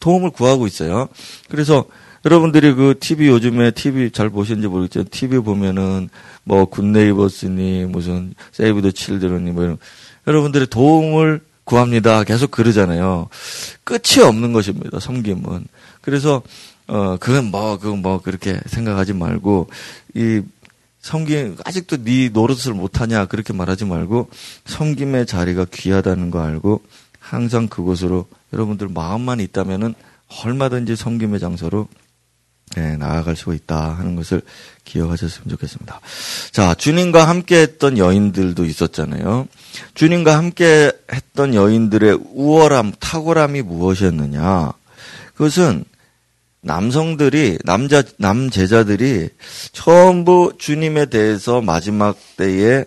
도움을 0.00 0.30
구하고 0.30 0.66
있어요. 0.66 1.08
그래서 1.48 1.84
여러분들이 2.24 2.74
그 2.74 2.94
TV 2.98 3.28
요즘에 3.28 3.70
TV 3.70 4.10
잘 4.10 4.30
보시는지 4.30 4.66
모르겠지만 4.66 5.06
TV 5.10 5.38
보면은 5.38 6.08
뭐 6.42 6.64
굿네이버스니 6.64 7.84
무슨 7.84 8.34
세이브 8.50 8.82
더 8.82 8.90
칠드런이 8.90 9.52
뭐 9.52 9.62
이런 9.62 9.78
여러분들의 10.26 10.66
도움을 10.66 11.40
구합니다. 11.62 12.24
계속 12.24 12.50
그러잖아요. 12.50 13.28
끝이 13.84 14.24
없는 14.24 14.52
것입니다. 14.52 14.98
섬김은. 14.98 15.66
그래서 16.00 16.42
어 16.88 17.16
그건 17.18 17.46
뭐 17.46 17.78
그건 17.78 18.00
뭐 18.00 18.20
그렇게 18.20 18.58
생각하지 18.66 19.12
말고 19.12 19.68
이 20.14 20.40
섬김 21.06 21.58
아직도 21.64 22.02
네 22.02 22.30
노릇을 22.30 22.74
못하냐 22.74 23.26
그렇게 23.26 23.52
말하지 23.52 23.84
말고 23.84 24.28
섬김의 24.64 25.26
자리가 25.26 25.66
귀하다는 25.72 26.32
거 26.32 26.42
알고 26.42 26.82
항상 27.20 27.68
그곳으로 27.68 28.26
여러분들 28.52 28.88
마음만 28.88 29.38
있다면은 29.38 29.94
얼마든지 30.42 30.96
섬김의 30.96 31.38
장소로 31.38 31.86
네, 32.74 32.96
나아갈 32.96 33.36
수가 33.36 33.54
있다 33.54 33.94
하는 33.94 34.16
것을 34.16 34.42
기억하셨으면 34.84 35.48
좋겠습니다. 35.50 36.00
자, 36.50 36.74
주님과 36.74 37.28
함께 37.28 37.60
했던 37.60 37.96
여인들도 37.96 38.64
있었잖아요. 38.64 39.46
주님과 39.94 40.36
함께 40.36 40.90
했던 41.12 41.54
여인들의 41.54 42.18
우월함, 42.34 42.94
탁월함이 42.98 43.62
무엇이었느냐? 43.62 44.72
그것은 45.34 45.84
남성들이 46.66 47.58
남자 47.64 48.02
남 48.18 48.50
제자들이 48.50 49.28
전부 49.72 50.52
주님에 50.58 51.06
대해서 51.06 51.60
마지막 51.60 52.16
때에 52.36 52.84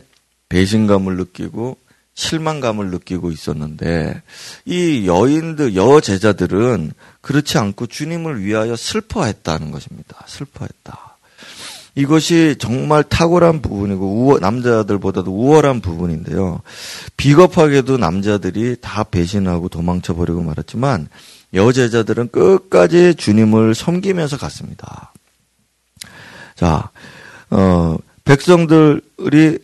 배신감을 0.49 1.15
느끼고 1.15 1.77
실망감을 2.13 2.91
느끼고 2.91 3.31
있었는데 3.31 4.21
이 4.65 5.07
여인들 5.07 5.77
여 5.77 6.01
제자들은 6.01 6.91
그렇지 7.21 7.57
않고 7.57 7.87
주님을 7.87 8.43
위하여 8.43 8.75
슬퍼했다는 8.75 9.71
것입니다. 9.71 10.25
슬퍼했다. 10.27 11.17
이것이 11.95 12.55
정말 12.59 13.03
탁월한 13.03 13.61
부분이고 13.61 14.05
우월, 14.05 14.41
남자들보다도 14.41 15.31
우월한 15.31 15.79
부분인데요. 15.79 16.61
비겁하게도 17.15 17.97
남자들이 17.97 18.75
다 18.81 19.03
배신하고 19.03 19.69
도망쳐 19.69 20.13
버리고 20.15 20.41
말았지만 20.41 21.07
여제자들은 21.53 22.29
끝까지 22.29 23.15
주님을 23.15 23.75
섬기면서 23.75 24.37
갔습니다. 24.37 25.11
자, 26.55 26.89
어, 27.49 27.97
백성들이 28.25 29.59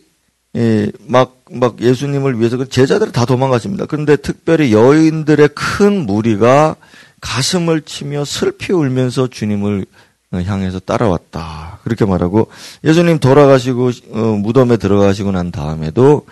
예, 0.56 0.90
막, 1.06 1.42
막 1.50 1.80
예수님을 1.80 2.38
위해서 2.38 2.56
그 2.56 2.68
제자들이 2.68 3.12
다 3.12 3.26
도망갔습니다. 3.26 3.86
그런데 3.86 4.16
특별히 4.16 4.72
여인들의 4.72 5.50
큰 5.54 6.06
무리가 6.06 6.76
가슴을 7.20 7.82
치며 7.82 8.24
슬피 8.24 8.72
울면서 8.72 9.28
주님을 9.28 9.84
향해서 10.32 10.80
따라왔다. 10.80 11.80
그렇게 11.84 12.04
말하고 12.04 12.48
예수님 12.84 13.18
돌아가시고 13.18 13.90
어, 14.12 14.18
무덤에 14.18 14.76
들어가시고 14.76 15.30
난 15.32 15.52
다음에도 15.52 16.26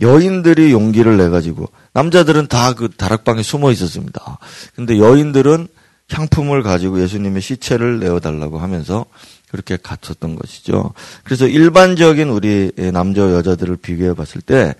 여인들이 0.00 0.72
용기를 0.72 1.16
내 1.16 1.28
가지고 1.28 1.68
남자들은 1.92 2.46
다 2.46 2.72
그 2.74 2.88
다락방에 2.90 3.42
숨어 3.42 3.72
있었습니다. 3.72 4.38
근데 4.76 4.98
여인들은 4.98 5.68
향품을 6.10 6.62
가지고 6.62 7.00
예수님의 7.02 7.42
시체를 7.42 7.98
내어 7.98 8.20
달라고 8.20 8.58
하면서 8.58 9.04
그렇게 9.50 9.76
갇혔던 9.76 10.36
것이죠. 10.36 10.92
그래서 11.24 11.46
일반적인 11.46 12.28
우리 12.28 12.70
남자 12.92 13.22
여자들을 13.22 13.76
비교해 13.76 14.14
봤을 14.14 14.40
때 14.40 14.74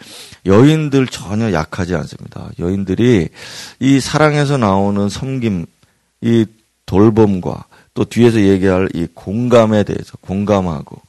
여인들 0.47 1.07
전혀 1.07 1.53
약하지 1.53 1.95
않습니다. 1.95 2.51
여인들이 2.59 3.29
이 3.81 4.01
사랑에서 4.01 4.59
나오는 4.59 5.09
섬김, 5.09 5.67
이 6.21 6.47
돌봄과 6.87 7.65
또 7.95 8.05
뒤에서 8.05 8.41
얘기할 8.41 8.89
이 8.95 9.07
공감에 9.13 9.83
대해서 9.85 10.13
공감하고 10.21 11.01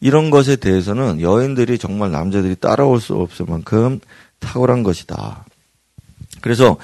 이런 0.00 0.30
것에 0.30 0.56
대해서는 0.56 1.20
여인들이 1.20 1.78
정말 1.78 2.10
남자들이 2.10 2.56
따라올 2.56 3.00
수 3.00 3.14
없을 3.14 3.46
만큼 3.46 4.00
탁월한 4.38 4.82
것이다. 4.82 5.44
그래서 6.40 6.78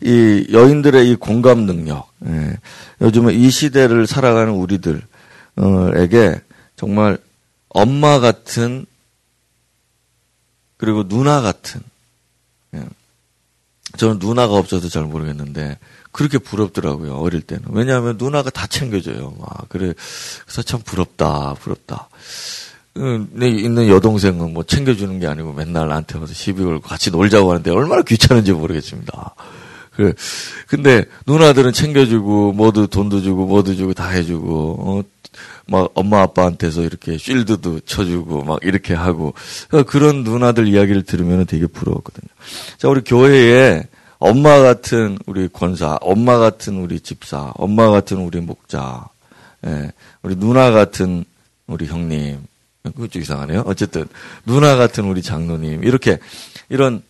이 0.00 0.46
여인들의 0.52 1.10
이 1.10 1.16
공감 1.16 1.66
능력, 1.66 2.08
예, 2.26 2.56
요즘에 3.00 3.34
이 3.34 3.50
시대를 3.50 4.06
살아가는 4.06 4.52
우리들 4.52 5.02
에게 5.96 6.40
정말 6.76 7.18
엄마 7.68 8.20
같은 8.20 8.86
그리고 10.76 11.06
누나 11.08 11.40
같은 11.40 11.80
예. 12.74 12.84
저는 13.96 14.18
누나가 14.20 14.54
없어서 14.54 14.88
잘 14.88 15.04
모르겠는데 15.04 15.78
그렇게 16.12 16.38
부럽더라고요 16.38 17.16
어릴 17.16 17.40
때는. 17.42 17.64
왜냐하면 17.70 18.16
누나가 18.18 18.50
다 18.50 18.66
챙겨줘요. 18.66 19.34
막 19.38 19.68
그래. 19.68 19.92
그래서 20.44 20.62
참 20.62 20.80
부럽다 20.84 21.54
부럽다. 21.54 22.08
내 23.32 23.48
있는 23.48 23.88
여동생은 23.88 24.52
뭐 24.52 24.64
챙겨주는 24.64 25.18
게 25.20 25.26
아니고 25.26 25.52
맨날 25.52 25.88
나한테 25.88 26.18
와서 26.18 26.34
시비 26.34 26.62
걸고 26.62 26.80
같이 26.80 27.10
놀자고 27.10 27.50
하는데 27.50 27.70
얼마나 27.70 28.02
귀찮은지 28.02 28.52
모르겠습니다. 28.52 29.34
그 29.96 30.14
근데 30.66 31.04
누나들은 31.26 31.72
챙겨주고 31.72 32.52
뭐도 32.52 32.88
돈도 32.88 33.22
주고 33.22 33.46
뭐도 33.46 33.74
주고 33.74 33.94
다 33.94 34.08
해주고 34.08 34.76
어, 34.78 35.02
막 35.66 35.90
엄마 35.94 36.22
아빠한테서 36.22 36.82
이렇게 36.82 37.16
쉴드도 37.16 37.80
쳐주고 37.80 38.44
막 38.44 38.58
이렇게 38.62 38.94
하고. 38.94 39.34
그러니까 39.68 39.90
그런 39.90 40.24
누나들 40.24 40.68
이야기를 40.68 41.04
들으면 41.04 41.46
되게 41.46 41.66
부러웠거든요. 41.66 42.28
자 42.78 42.88
우리 42.88 43.02
교회에 43.02 43.84
엄마 44.20 44.60
같은 44.60 45.18
우리 45.26 45.48
권사, 45.48 45.96
엄마 46.00 46.38
같은 46.38 46.76
우리 46.76 47.00
집사, 47.00 47.52
엄마 47.56 47.90
같은 47.90 48.18
우리 48.18 48.40
목자, 48.40 49.08
예, 49.66 49.92
우리 50.22 50.36
누나 50.36 50.70
같은 50.70 51.24
우리 51.66 51.86
형님, 51.86 52.38
그것도 52.82 53.18
이상하네요. 53.18 53.64
어쨌든 53.66 54.06
누나 54.44 54.76
같은 54.76 55.06
우리 55.06 55.22
장로님 55.22 55.84
이렇게 55.84 56.18
이런 56.68 57.02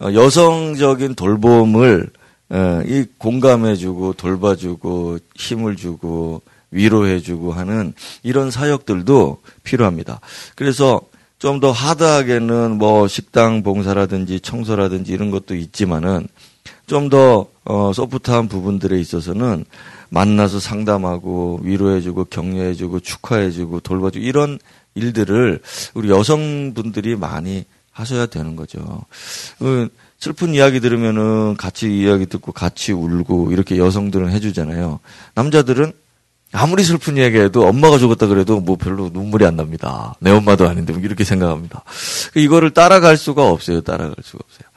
어, 0.00 0.12
여성적인 0.12 1.14
돌봄을 1.14 2.10
어, 2.50 2.82
이 2.86 3.04
공감해주고 3.18 4.14
돌봐주고 4.14 5.18
힘을 5.36 5.76
주고 5.76 6.42
위로해주고 6.70 7.52
하는 7.52 7.92
이런 8.22 8.50
사역들도 8.50 9.42
필요합니다. 9.62 10.20
그래서 10.56 11.02
좀 11.38 11.60
더 11.60 11.72
하드하게는 11.72 12.78
뭐 12.78 13.06
식당 13.06 13.62
봉사라든지 13.62 14.40
청소라든지 14.40 15.12
이런 15.12 15.30
것도 15.30 15.54
있지만은 15.54 16.26
좀더 16.86 17.46
어, 17.64 17.92
소프트한 17.94 18.48
부분들에 18.48 18.98
있어서는 19.00 19.64
만나서 20.10 20.60
상담하고 20.60 21.60
위로해주고 21.62 22.26
격려해주고 22.26 23.00
축하해주고 23.00 23.80
돌봐주고 23.80 24.24
이런 24.24 24.58
일들을 24.94 25.60
우리 25.94 26.10
여성분들이 26.10 27.16
많이 27.16 27.64
하셔야 27.90 28.26
되는 28.26 28.54
거죠. 28.56 29.02
그 29.58 29.88
슬픈 30.18 30.54
이야기 30.54 30.80
들으면은 30.80 31.56
같이 31.56 32.00
이야기 32.00 32.26
듣고 32.26 32.52
같이 32.52 32.92
울고 32.92 33.52
이렇게 33.52 33.78
여성들은 33.78 34.30
해주잖아요. 34.30 35.00
남자들은 35.34 35.92
아무리 36.52 36.84
슬픈 36.84 37.18
얘기해도 37.18 37.66
엄마가 37.66 37.98
죽었다 37.98 38.28
그래도 38.28 38.60
뭐 38.60 38.76
별로 38.76 39.10
눈물이 39.12 39.44
안 39.44 39.56
납니다. 39.56 40.14
내 40.20 40.30
엄마도 40.30 40.68
아닌데 40.68 40.92
뭐 40.92 41.02
이렇게 41.02 41.24
생각합니다. 41.24 41.82
이거를 42.36 42.70
따라갈 42.70 43.16
수가 43.16 43.48
없어요. 43.48 43.80
따라갈 43.80 44.14
수가 44.22 44.44
없어요. 44.44 44.68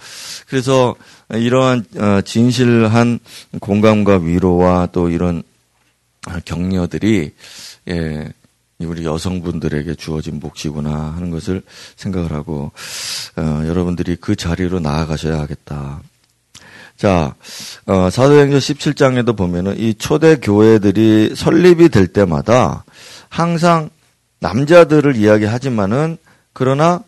그래서 0.50 0.96
이러한 1.34 1.86
어, 1.98 2.22
진실한 2.22 3.20
공감과 3.60 4.18
위로와 4.18 4.88
또 4.92 5.10
이런 5.10 5.44
격려들이 6.46 7.34
예, 7.90 8.34
우리 8.80 9.06
여성분들에게 9.06 9.96
주어진 9.96 10.40
몫이구나 10.40 11.14
하는 11.16 11.32
것을 11.32 11.64
생각을 11.96 12.32
하고 12.32 12.72
어, 13.36 13.64
여러분들이 13.66 14.18
그 14.18 14.36
자리로 14.36 14.80
나아가셔야 14.80 15.40
하겠다. 15.40 16.02
자, 16.96 17.36
어, 17.86 18.10
사도행전 18.10 18.60
17장에도 18.60 19.36
보면은 19.38 19.78
이 19.80 19.94
초대 19.96 20.38
교회들이 20.38 21.36
설립이 21.36 21.90
될 21.90 22.08
때마다 22.08 22.86
항상 23.30 23.90
남자들을 24.40 25.16
이야기하지만은 25.16 26.18
그러나 26.54 27.04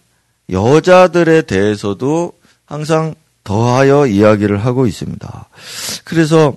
여자들에 0.51 1.43
대해서도 1.43 2.33
항상 2.65 3.15
더하여 3.49 4.05
이야기를 4.05 4.63
하고 4.63 4.85
있습니다. 4.85 5.49
그래서 6.03 6.55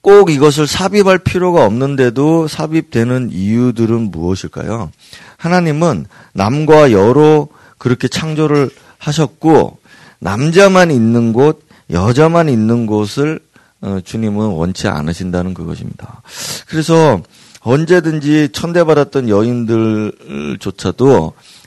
꼭 0.00 0.30
이것을 0.30 0.66
삽입할 0.66 1.18
필요가 1.18 1.66
없는데도 1.66 2.48
삽입되는 2.48 3.28
이유들은 3.30 4.10
무엇일까요? 4.10 4.90
하나님은 5.36 6.06
남과 6.32 6.92
여로 6.92 7.50
그렇게 7.76 8.08
창조를 8.08 8.70
하셨고 8.96 9.76
남자만 10.20 10.90
있는 10.90 11.34
곳, 11.34 11.60
여자만 11.90 12.48
있는 12.48 12.86
곳을 12.86 13.38
어, 13.82 13.98
주님은 14.02 14.46
원치 14.46 14.88
않으신다는 14.88 15.52
그것입니다. 15.52 16.22
그래서 16.66 17.20
언제든지 17.60 18.48
천대받았던 18.52 19.28
여인들조차도 19.28 20.14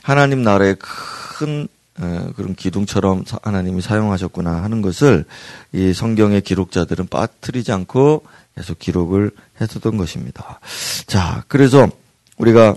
하나님 0.02 0.42
나라의 0.42 0.74
큰 0.80 1.68
어, 1.68 1.81
그런 2.36 2.54
기둥처럼 2.54 3.24
하나님이 3.42 3.80
사용하셨구나 3.80 4.62
하는 4.62 4.82
것을 4.82 5.24
이 5.72 5.92
성경의 5.92 6.42
기록자들은 6.42 7.08
빠뜨리지 7.08 7.72
않고 7.72 8.24
계속 8.56 8.78
기록을 8.78 9.30
했었던 9.60 9.96
것입니다. 9.96 10.60
자, 11.06 11.44
그래서 11.48 11.88
우리가 12.36 12.76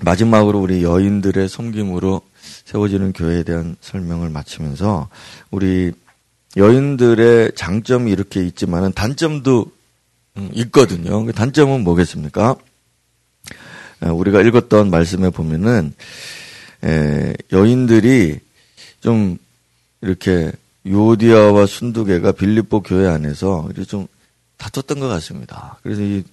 마지막으로 0.00 0.60
우리 0.60 0.82
여인들의 0.82 1.48
섬김으로 1.48 2.22
세워지는 2.64 3.12
교회에 3.12 3.42
대한 3.42 3.76
설명을 3.80 4.28
마치면서 4.30 5.08
우리 5.50 5.92
여인들의 6.56 7.52
장점이 7.54 8.10
이렇게 8.10 8.44
있지만은 8.44 8.92
단점도 8.92 9.66
음, 10.36 10.50
있거든요. 10.54 11.24
그 11.24 11.32
단점은 11.32 11.82
뭐겠습니까? 11.84 12.56
우리가 14.00 14.42
읽었던 14.42 14.90
말씀에 14.90 15.30
보면은 15.30 15.94
여인들이 17.52 18.40
좀 19.00 19.38
이렇게 20.00 20.52
요디아와 20.86 21.66
순두개가 21.66 22.32
빌립보 22.32 22.82
교회 22.82 23.08
안에서 23.08 23.68
좀 23.88 24.06
다퉜던 24.58 25.00
것 25.00 25.08
같습니다. 25.08 25.78
그래서 25.82 26.02
이 26.02 26.24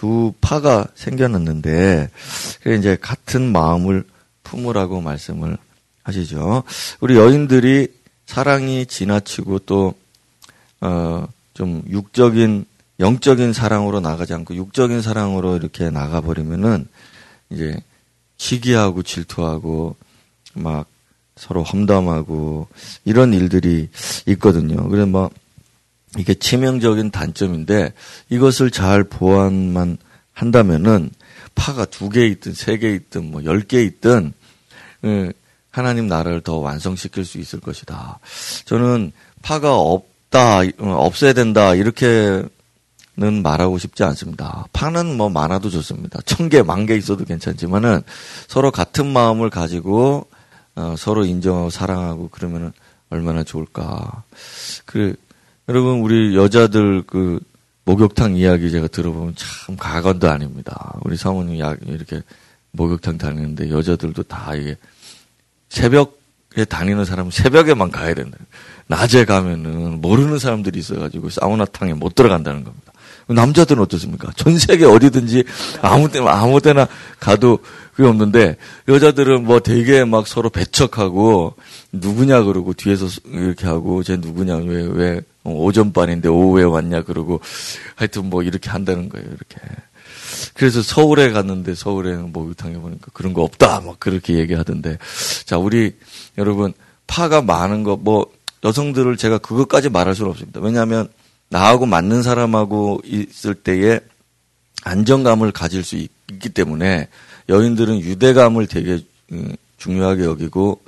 두 0.00 0.32
파가 0.40 0.86
생겨났는데 0.94 2.08
그래 2.62 2.76
이제 2.76 2.96
같은 2.98 3.52
마음을 3.52 4.04
품으라고 4.44 5.02
말씀을 5.02 5.58
하시죠. 6.02 6.62
우리 7.00 7.16
여인들이 7.16 7.88
사랑이 8.24 8.86
지나치고 8.86 9.58
또, 9.60 9.92
어, 10.80 11.28
좀 11.52 11.82
육적인, 11.90 12.64
영적인 13.00 13.52
사랑으로 13.52 14.00
나가지 14.00 14.32
않고 14.32 14.54
육적인 14.54 15.02
사랑으로 15.02 15.56
이렇게 15.56 15.90
나가 15.90 16.22
버리면은 16.22 16.88
이제 17.50 17.78
시기하고 18.40 19.02
질투하고 19.02 19.96
막 20.54 20.86
서로 21.36 21.62
험담하고 21.62 22.68
이런 23.04 23.34
일들이 23.34 23.90
있거든요. 24.28 24.88
그래서 24.88 25.06
뭐 25.06 25.30
이게 26.18 26.32
치명적인 26.32 27.10
단점인데 27.10 27.92
이것을 28.30 28.70
잘 28.70 29.04
보완만 29.04 29.98
한다면은 30.32 31.10
파가 31.54 31.84
두 31.84 32.08
개 32.08 32.26
있든 32.26 32.54
세 32.54 32.78
개 32.78 32.94
있든 32.94 33.30
뭐 33.30 33.44
열 33.44 33.60
개 33.66 33.82
있든 33.82 34.32
예, 35.04 35.32
하나님 35.70 36.06
나라를 36.06 36.40
더 36.40 36.56
완성시킬 36.56 37.26
수 37.26 37.36
있을 37.38 37.60
것이다. 37.60 38.18
저는 38.64 39.12
파가 39.42 39.76
없다, 39.76 40.60
없어야 40.78 41.32
된다, 41.34 41.74
이렇게 41.74 42.42
는는 43.20 43.42
말하고 43.42 43.76
싶지 43.78 44.02
않습니다. 44.04 44.64
파는 44.72 45.16
뭐 45.18 45.28
많아도 45.28 45.68
좋습니다. 45.68 46.20
천 46.24 46.48
개, 46.48 46.62
만 46.62 46.86
개 46.86 46.96
있어도 46.96 47.24
괜찮지만은 47.26 48.00
서로 48.48 48.70
같은 48.70 49.06
마음을 49.12 49.50
가지고 49.50 50.26
어, 50.74 50.94
서로 50.96 51.26
인정하고 51.26 51.68
사랑하고 51.68 52.28
그러면은 52.28 52.72
얼마나 53.10 53.44
좋을까. 53.44 54.22
그 54.86 55.14
여러분 55.68 56.00
우리 56.00 56.34
여자들 56.34 57.02
그 57.06 57.40
목욕탕 57.84 58.36
이야기 58.36 58.70
제가 58.70 58.86
들어보면 58.88 59.34
참 59.36 59.76
가관도 59.76 60.30
아닙니다. 60.30 60.94
우리 61.02 61.16
사모님 61.16 61.60
야 61.60 61.76
이렇게 61.84 62.22
목욕탕 62.72 63.18
다니는데 63.18 63.68
여자들도 63.70 64.22
다 64.22 64.54
이게 64.54 64.76
새벽에 65.68 66.64
다니는 66.68 67.04
사람은 67.04 67.30
새벽에만 67.32 67.90
가야 67.90 68.14
된다. 68.14 68.38
낮에 68.86 69.24
가면은 69.24 70.00
모르는 70.00 70.38
사람들이 70.38 70.78
있어가지고 70.78 71.30
사우나탕에 71.30 71.94
못 71.94 72.14
들어간다는 72.14 72.64
겁니다. 72.64 72.89
남자들은 73.34 73.82
어떻습니까? 73.82 74.32
전 74.36 74.58
세계 74.58 74.84
어디든지 74.84 75.44
아무 75.82 76.10
때나 76.10 76.30
아무 76.30 76.60
때나 76.60 76.88
가도 77.18 77.58
그게 77.94 78.08
없는데 78.08 78.56
여자들은 78.88 79.44
뭐 79.44 79.60
되게 79.60 80.04
막 80.04 80.26
서로 80.26 80.50
배척하고 80.50 81.54
누구냐 81.92 82.42
그러고 82.42 82.72
뒤에서 82.72 83.06
이렇게 83.26 83.66
하고 83.66 84.02
쟤 84.02 84.16
누구냐 84.16 84.56
왜왜 84.56 84.88
왜 84.92 85.20
오전반인데 85.44 86.28
오후에 86.28 86.64
왔냐 86.64 87.02
그러고 87.02 87.40
하여튼 87.96 88.26
뭐 88.26 88.42
이렇게 88.42 88.70
한다는 88.70 89.08
거예요 89.08 89.26
이렇게. 89.26 89.56
그래서 90.54 90.82
서울에 90.82 91.30
갔는데 91.30 91.74
서울에는 91.74 92.32
목욕탕에 92.32 92.74
보니까 92.74 93.08
그런 93.12 93.34
거 93.34 93.42
없다 93.42 93.80
막 93.80 93.98
그렇게 93.98 94.34
얘기하던데 94.34 94.98
자 95.44 95.58
우리 95.58 95.96
여러분 96.38 96.72
파가 97.06 97.42
많은 97.42 97.82
거 97.82 97.96
뭐 97.96 98.26
여성들을 98.64 99.16
제가 99.16 99.38
그것까지 99.38 99.88
말할 99.88 100.14
수는 100.14 100.30
없습니다. 100.30 100.60
왜냐하면 100.60 101.08
나하고 101.50 101.84
맞는 101.86 102.22
사람하고 102.22 103.02
있을 103.04 103.54
때에 103.54 104.00
안정감을 104.84 105.52
가질 105.52 105.84
수 105.84 105.96
있기 105.96 106.48
때문에 106.48 107.08
여인들은 107.48 108.00
유대감을 108.00 108.66
되게 108.66 109.04
음, 109.32 109.54
중요하게 109.76 110.24
여기고 110.24 110.80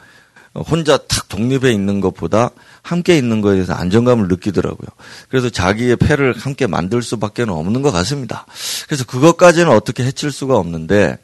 혼자 0.54 0.96
탁 0.98 1.28
독립해 1.28 1.72
있는 1.72 2.00
것보다 2.00 2.50
함께 2.82 3.16
있는 3.16 3.40
것에 3.40 3.54
대해서 3.54 3.72
안정감을 3.74 4.28
느끼더라고요. 4.28 4.88
그래서 5.28 5.48
자기의 5.48 5.96
패를 5.96 6.36
함께 6.36 6.66
만들 6.66 7.02
수밖에 7.02 7.42
없는 7.42 7.82
것 7.82 7.90
같습니다. 7.90 8.46
그래서 8.86 9.04
그것까지는 9.04 9.70
어떻게 9.70 10.04
해칠 10.04 10.30
수가 10.30 10.56
없는데, 10.56 11.18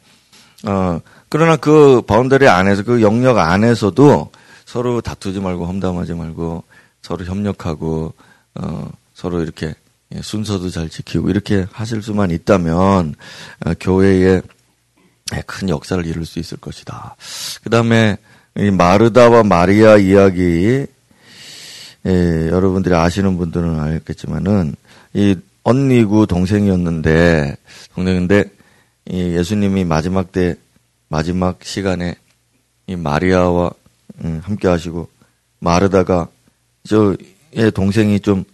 어, 0.65 0.99
그러나 1.27 1.57
그 1.57 2.01
boundary 2.07 2.47
안에서 2.47 2.83
그 2.83 3.01
영역 3.01 3.37
안에서도 3.37 4.31
서로 4.65 5.01
다투지 5.01 5.39
말고 5.39 5.65
험담하지 5.65 6.13
말고 6.13 6.63
서로 7.01 7.25
협력하고, 7.25 8.13
어, 8.55 8.91
서로 9.19 9.41
이렇게 9.41 9.75
예, 10.15 10.21
순서도 10.21 10.69
잘 10.69 10.87
지키고 10.87 11.29
이렇게 11.29 11.67
하실 11.73 12.01
수만 12.01 12.31
있다면 12.31 13.15
어, 13.65 13.73
교회에 13.77 14.41
예, 15.35 15.41
큰 15.45 15.67
역사를 15.67 16.03
이룰 16.05 16.25
수 16.25 16.39
있을 16.39 16.57
것이다. 16.57 17.17
그 17.61 17.69
다음에 17.69 18.15
마르다와 18.55 19.43
마리아 19.43 19.97
이야기 19.97 20.85
예, 22.05 22.47
여러분들이 22.47 22.95
아시는 22.95 23.37
분들은 23.37 23.77
알겠지만은 23.77 24.75
이 25.15 25.35
언니구 25.63 26.25
동생이었는데 26.27 27.57
동생인데 27.93 28.45
이 29.09 29.35
예수님이 29.35 29.83
마지막 29.83 30.31
때 30.31 30.55
마지막 31.09 31.61
시간에 31.65 32.15
이 32.87 32.95
마리아와 32.95 33.71
음, 34.23 34.41
함께 34.45 34.69
하시고 34.69 35.09
마르다가 35.59 36.29
저의 36.87 37.71
동생이 37.73 38.21
좀 38.21 38.45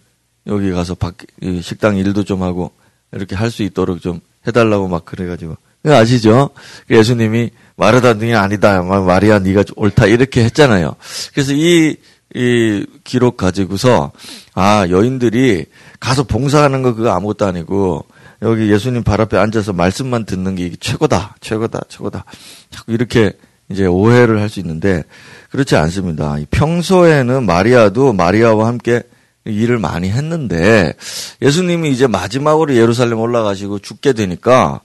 여기 0.46 0.70
가서 0.70 0.94
밖, 0.94 1.16
식당 1.62 1.96
일도 1.96 2.24
좀 2.24 2.42
하고 2.42 2.72
이렇게 3.12 3.34
할 3.36 3.50
수 3.50 3.62
있도록 3.62 4.00
좀 4.00 4.20
해달라고 4.46 4.88
막 4.88 5.04
그래가지고 5.04 5.56
아시죠? 5.84 6.50
예수님이 6.90 7.50
마르다 7.76 8.14
등이 8.14 8.34
아니다. 8.34 8.82
마리아 8.82 9.38
네가 9.38 9.64
옳다 9.76 10.06
이렇게 10.06 10.44
했잖아요. 10.44 10.96
그래서 11.32 11.52
이, 11.52 11.96
이 12.34 12.86
기록 13.04 13.36
가지고서 13.36 14.12
아 14.54 14.86
여인들이 14.90 15.66
가서 16.00 16.24
봉사하는 16.24 16.82
거 16.82 16.94
그거 16.94 17.10
아무것도 17.10 17.46
아니고 17.46 18.04
여기 18.42 18.70
예수님 18.70 19.02
발 19.04 19.20
앞에 19.20 19.36
앉아서 19.38 19.72
말씀만 19.72 20.26
듣는 20.26 20.56
게 20.56 20.72
최고다, 20.78 21.36
최고다, 21.40 21.80
최고다. 21.88 22.24
자꾸 22.70 22.92
이렇게 22.92 23.32
이제 23.70 23.86
오해를 23.86 24.40
할 24.40 24.48
수 24.48 24.60
있는데 24.60 25.04
그렇지 25.50 25.76
않습니다. 25.76 26.36
평소에는 26.50 27.46
마리아도 27.46 28.12
마리아와 28.12 28.66
함께 28.66 29.02
일을 29.46 29.78
많이 29.78 30.10
했는데 30.10 30.94
예수님이 31.42 31.90
이제 31.90 32.06
마지막으로 32.06 32.74
예루살렘 32.74 33.20
올라가시고 33.20 33.78
죽게 33.80 34.12
되니까 34.12 34.80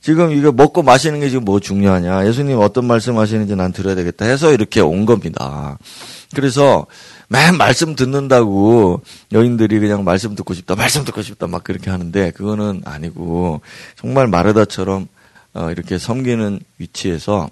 지금 0.00 0.30
이거 0.30 0.52
먹고 0.52 0.82
마시는 0.82 1.20
게 1.20 1.28
지금 1.28 1.44
뭐 1.44 1.58
중요하냐. 1.58 2.26
예수님 2.26 2.58
어떤 2.60 2.84
말씀 2.86 3.18
하시는지 3.18 3.56
난 3.56 3.72
들어야 3.72 3.94
되겠다 3.94 4.24
해서 4.24 4.52
이렇게 4.52 4.80
온 4.80 5.04
겁니다. 5.04 5.78
그래서 6.34 6.86
맨 7.28 7.56
말씀 7.56 7.96
듣는다고 7.96 9.02
여인들이 9.32 9.80
그냥 9.80 10.04
말씀 10.04 10.36
듣고 10.36 10.54
싶다, 10.54 10.76
말씀 10.76 11.04
듣고 11.04 11.22
싶다 11.22 11.48
막 11.48 11.64
그렇게 11.64 11.90
하는데 11.90 12.30
그거는 12.30 12.82
아니고 12.84 13.62
정말 13.96 14.28
마르다처럼 14.28 15.08
어, 15.54 15.70
이렇게 15.70 15.98
섬기는 15.98 16.60
위치에서 16.78 17.50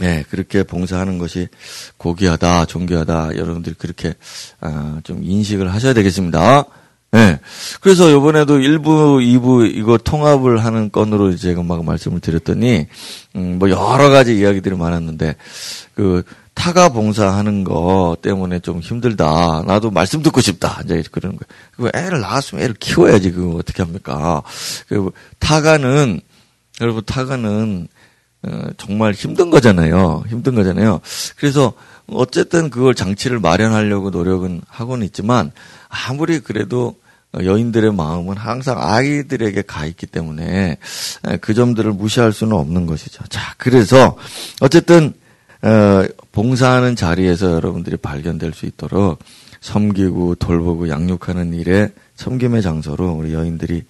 네, 0.00 0.24
그렇게 0.30 0.62
봉사하는 0.62 1.18
것이 1.18 1.48
고귀하다, 1.96 2.66
존귀하다. 2.66 3.36
여러분들이 3.36 3.74
그렇게 3.78 4.14
아, 4.60 5.00
좀 5.04 5.22
인식을 5.22 5.72
하셔야 5.72 5.94
되겠습니다. 5.94 6.64
네. 7.12 7.40
그래서 7.80 8.10
이번에도 8.10 8.58
1부, 8.58 9.20
2부 9.22 9.74
이거 9.74 9.96
통합을 9.96 10.64
하는 10.64 10.90
건으로 10.90 11.34
제가 11.36 11.62
막 11.62 11.84
말씀을 11.84 12.20
드렸더니 12.20 12.86
음, 13.36 13.58
뭐 13.58 13.70
여러 13.70 14.10
가지 14.10 14.38
이야기들이 14.38 14.76
많았는데 14.76 15.36
그 15.94 16.22
타가 16.54 16.88
봉사하는 16.88 17.64
거 17.64 18.16
때문에 18.20 18.58
좀 18.60 18.80
힘들다. 18.80 19.62
나도 19.66 19.90
말씀 19.90 20.22
듣고 20.22 20.40
싶다. 20.40 20.80
이제 20.84 21.02
그러는 21.10 21.36
거예요. 21.36 21.90
그 21.92 21.98
애를 21.98 22.20
낳았으면 22.20 22.64
애를 22.64 22.74
키워야지. 22.80 23.32
그거 23.32 23.56
어떻게 23.56 23.82
합니까? 23.82 24.42
그 24.88 25.10
타가는 25.38 26.20
여러분 26.80 27.02
타가는 27.04 27.88
어, 27.88 27.95
정말 28.76 29.12
힘든 29.12 29.50
거잖아요. 29.50 30.24
힘든 30.28 30.54
거잖아요. 30.54 31.00
그래서 31.36 31.72
어쨌든 32.08 32.70
그걸 32.70 32.94
장치를 32.94 33.40
마련하려고 33.40 34.10
노력은 34.10 34.62
하고는 34.68 35.04
있지만 35.06 35.50
아무리 35.88 36.40
그래도 36.40 36.96
여인들의 37.34 37.92
마음은 37.92 38.36
항상 38.36 38.76
아이들에게 38.80 39.62
가 39.62 39.84
있기 39.86 40.06
때문에 40.06 40.78
그 41.40 41.54
점들을 41.54 41.92
무시할 41.92 42.32
수는 42.32 42.54
없는 42.54 42.86
것이죠. 42.86 43.24
자, 43.28 43.54
그래서 43.58 44.16
어쨌든 44.60 45.12
어, 45.62 46.04
봉사하는 46.32 46.96
자리에서 46.96 47.52
여러분들이 47.52 47.96
발견될 47.96 48.52
수 48.52 48.66
있도록 48.66 49.18
섬기고 49.60 50.36
돌보고 50.36 50.88
양육하는 50.88 51.54
일에 51.54 51.88
섬김의 52.14 52.62
장소로 52.62 53.12
우리 53.12 53.32
여인들이 53.32 53.82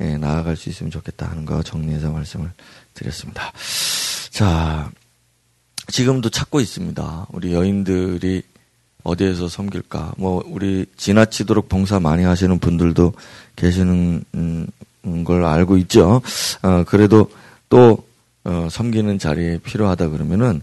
예, 0.00 0.16
나아갈 0.16 0.56
수 0.56 0.68
있으면 0.68 0.90
좋겠다 0.90 1.28
하는 1.28 1.44
거 1.44 1.62
정리해서 1.62 2.10
말씀을 2.10 2.50
드렸습니다. 2.94 3.52
자, 4.30 4.90
지금도 5.88 6.30
찾고 6.30 6.60
있습니다. 6.60 7.26
우리 7.32 7.52
여인들이 7.52 8.42
어디에서 9.02 9.48
섬길까? 9.48 10.14
뭐, 10.16 10.42
우리 10.46 10.86
지나치도록 10.96 11.68
봉사 11.68 12.00
많이 12.00 12.24
하시는 12.24 12.58
분들도 12.58 13.12
계시는 13.56 14.24
음, 14.34 14.66
걸 15.24 15.44
알고 15.44 15.76
있죠. 15.78 16.22
어, 16.62 16.84
그래도 16.84 17.30
또, 17.68 18.06
어, 18.44 18.68
섬기는 18.70 19.18
자리에 19.18 19.58
필요하다 19.58 20.08
그러면은 20.08 20.62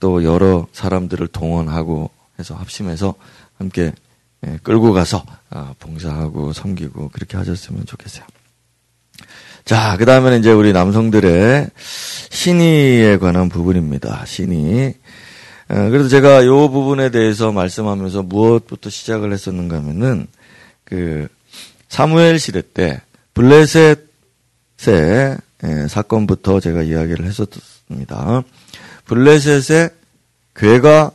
또 0.00 0.22
여러 0.22 0.66
사람들을 0.72 1.28
동원하고 1.28 2.10
해서 2.38 2.54
합심해서 2.54 3.14
함께 3.56 3.92
예, 4.46 4.58
끌고 4.62 4.92
가서 4.92 5.24
어, 5.50 5.74
봉사하고 5.78 6.52
섬기고 6.52 7.08
그렇게 7.08 7.36
하셨으면 7.36 7.86
좋겠어요. 7.86 8.24
자, 9.68 9.96
그 9.98 10.06
다음에는 10.06 10.38
이제 10.38 10.50
우리 10.50 10.72
남성들의 10.72 11.68
신의에 12.30 13.18
관한 13.18 13.50
부분입니다. 13.50 14.24
신의. 14.24 14.94
어, 15.68 15.90
그래서 15.90 16.08
제가 16.08 16.40
이 16.40 16.46
부분에 16.46 17.10
대해서 17.10 17.52
말씀하면서 17.52 18.22
무엇부터 18.22 18.88
시작을 18.88 19.30
했었는가 19.30 19.76
하면은 19.76 20.26
그 20.84 21.28
사무엘 21.90 22.38
시대 22.38 22.62
때 22.62 23.02
블레셋의 23.34 23.98
예, 24.86 25.86
사건부터 25.86 26.60
제가 26.60 26.80
이야기를 26.80 27.26
했었습니다. 27.26 28.44
블레셋의 29.04 29.90
괴가 30.56 31.10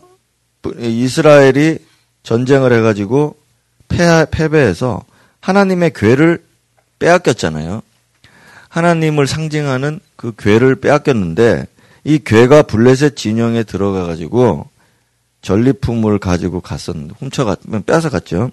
이스라엘이 0.78 1.80
전쟁을 2.22 2.72
해가지고 2.72 3.36
패, 3.88 4.28
패배해서 4.30 5.04
하나님의 5.40 5.94
괴를 5.96 6.44
빼앗겼잖아요. 7.00 7.82
하나님을 8.74 9.28
상징하는 9.28 10.00
그 10.16 10.34
괴를 10.36 10.76
빼앗겼는데 10.78 11.68
이 12.06 12.18
괴가 12.18 12.64
블레셋 12.64 13.16
진영에 13.16 13.62
들어가 13.62 14.08
가지고 14.08 14.68
전리품을 15.44 16.18
가지고 16.18 16.60
갔었는데 16.60 17.14
훔쳐갔 17.20 17.60
뺏어 17.86 18.10
갔죠. 18.10 18.50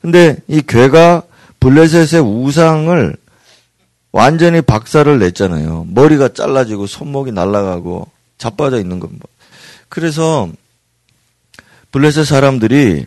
근데 0.00 0.38
이 0.48 0.62
괴가 0.62 1.22
블레셋의 1.60 2.22
우상을 2.22 3.14
완전히 4.10 4.62
박살을 4.62 5.18
냈잖아요. 5.18 5.86
머리가 5.90 6.32
잘라지고 6.32 6.86
손목이 6.86 7.32
날아가고 7.32 8.08
자빠져 8.38 8.80
있는 8.80 9.00
겁니다. 9.00 9.26
그래서 9.90 10.48
블레셋 11.92 12.24
사람들이 12.24 13.04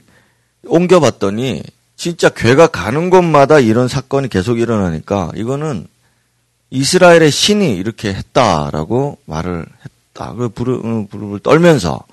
옮겨봤더니 0.67 1.63
진짜 1.95 2.29
괴가 2.29 2.67
가는 2.67 3.09
곳마다 3.09 3.59
이런 3.59 3.87
사건이 3.87 4.27
계속 4.27 4.59
일어나니까 4.59 5.31
이거는 5.35 5.87
이스라엘의 6.71 7.31
신이 7.31 7.75
이렇게 7.75 8.13
했다라고 8.13 9.19
말을 9.25 9.65
했다. 9.85 10.33
그 10.33 10.49
부르, 10.49 11.05
부르 11.07 11.39
떨면서 11.39 12.03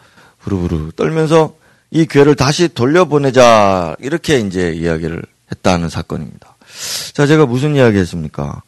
부르부르 0.41 0.93
떨면서 0.97 1.55
이 1.91 2.07
괴를 2.07 2.35
다시 2.35 2.69
돌려보내자 2.69 3.97
이렇게 4.01 4.41
이제 4.41 4.73
이야기를 4.73 5.23
했다는 5.51 5.89
사건입니다. 5.89 6.57
자, 7.15 7.27
제가 7.27 7.47
무슨 7.47 7.75
이야기 7.75 7.99
했습니까? 7.99 8.63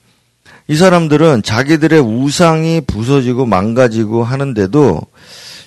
이 0.69 0.77
사람들은 0.77 1.43
자기들의 1.43 2.01
우상이 2.01 2.81
부서지고 2.83 3.45
망가지고 3.47 4.25
하는데도 4.25 5.01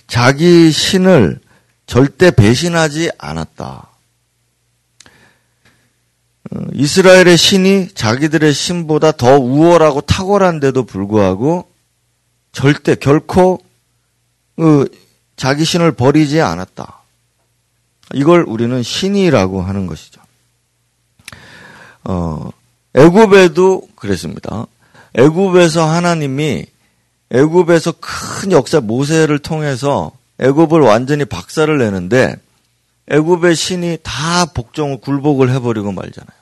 자기 0.08 0.72
신을 0.72 1.40
절대 1.86 2.32
배신하지 2.32 3.12
않았다. 3.18 3.93
어, 6.52 6.60
이스라엘의 6.74 7.38
신이 7.38 7.90
자기들의 7.94 8.54
신보다 8.54 9.14
더 9.14 9.38
우월하고 9.38 10.02
탁월한데도 10.02 10.84
불구하고 10.84 11.68
절대 12.52 12.96
결코 12.96 13.60
그 14.56 14.90
자기 15.36 15.66
신을 15.66 15.94
버리지 15.94 16.42
않았다. 16.42 17.02
이걸 18.14 18.44
우리는 18.48 18.84
신이라고 18.84 19.62
하는 19.62 19.88
것이죠. 19.88 20.22
어, 22.04 22.50
애굽에도 22.94 23.88
그랬습니다. 23.96 24.68
애굽에서 25.16 25.88
하나님이 25.88 26.66
애굽에서 27.32 27.94
큰 28.00 28.52
역사 28.52 28.80
모세를 28.80 29.40
통해서 29.40 30.12
애굽을 30.40 30.82
완전히 30.82 31.26
박살을 31.26 31.80
내는데 31.80 32.36
애굽의 33.08 33.56
신이 33.56 33.98
다 34.04 34.46
복종을 34.46 35.02
굴복을 35.02 35.50
해버리고 35.52 35.92
말잖아요. 35.92 36.38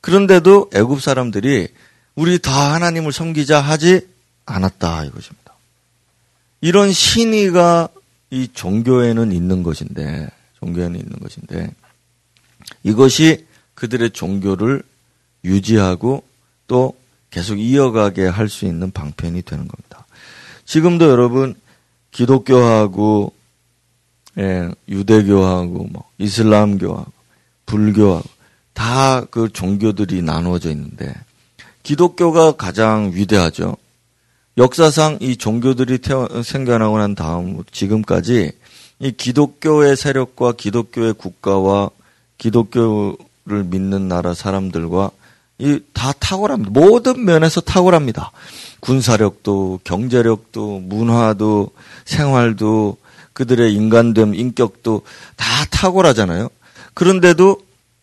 그런데도 0.00 0.70
애굽 0.74 1.00
사람들이 1.00 1.68
우리 2.14 2.38
다 2.38 2.74
하나님을 2.74 3.12
섬기자 3.12 3.60
하지 3.60 4.06
않았다 4.46 5.04
이것입니다. 5.04 5.54
이런 6.60 6.92
신의가 6.92 7.88
이 8.30 8.48
종교에는 8.52 9.32
있는 9.32 9.62
것인데 9.62 10.28
종교에는 10.58 10.98
있는 10.98 11.18
것인데 11.18 11.70
이것이 12.82 13.46
그들의 13.74 14.10
종교를 14.10 14.82
유지하고 15.44 16.22
또 16.66 16.96
계속 17.30 17.58
이어가게 17.58 18.26
할 18.26 18.48
수 18.48 18.64
있는 18.66 18.90
방편이 18.90 19.42
되는 19.42 19.66
겁니다. 19.68 20.04
지금도 20.64 21.08
여러분 21.08 21.54
기독교하고 22.10 23.32
예, 24.38 24.70
유대교하고 24.88 25.88
뭐 25.90 26.04
이슬람교하고 26.18 27.12
불교하고 27.66 28.28
다 28.72 29.26
그 29.30 29.48
종교들이 29.52 30.22
나누어져 30.22 30.70
있는데 30.70 31.12
기독교가 31.82 32.52
가장 32.52 33.10
위대하죠. 33.14 33.76
역사상 34.58 35.18
이 35.20 35.36
종교들이 35.36 35.98
태어, 35.98 36.28
생겨나고 36.42 36.98
난 36.98 37.14
다음 37.14 37.62
지금까지 37.70 38.52
이 38.98 39.12
기독교의 39.12 39.96
세력과 39.96 40.52
기독교의 40.52 41.14
국가와 41.14 41.90
기독교를 42.38 43.64
믿는 43.64 44.08
나라 44.08 44.34
사람들과 44.34 45.10
이 45.58 45.80
다 45.92 46.12
탁월합니다. 46.12 46.70
모든 46.72 47.24
면에서 47.26 47.60
탁월합니다. 47.60 48.32
군사력도 48.80 49.80
경제력도 49.84 50.80
문화도 50.80 51.70
생활도 52.06 52.96
그들의 53.40 53.72
인간됨, 53.72 54.34
인격도 54.34 55.00
다 55.34 55.46
탁월하잖아요. 55.70 56.50
그런데도 56.92 57.58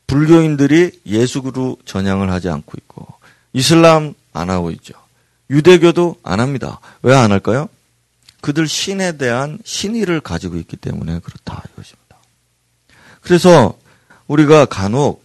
불교인들이 0.08 1.00
예수로 1.06 1.78
전향을 1.86 2.32
하지 2.32 2.50
않고 2.50 2.72
있고 2.76 3.06
이슬람 3.54 4.16
안 4.34 4.50
하고 4.50 4.72
있죠. 4.72 4.96
유대교도 5.52 6.16
안 6.24 6.40
합니다. 6.40 6.80
왜 7.04 7.14
안 7.14 7.32
할까요? 7.32 7.70
그들 8.42 8.68
신에 8.68 9.18
대한 9.18 9.60
신의를 9.64 10.22
가지고 10.22 10.56
있기 10.58 10.76
때문에 10.76 11.20
그렇다 11.20 11.62
이것입니다. 11.72 12.18
그래서 13.22 13.78
우리가 14.26 14.66
간혹 14.66 15.24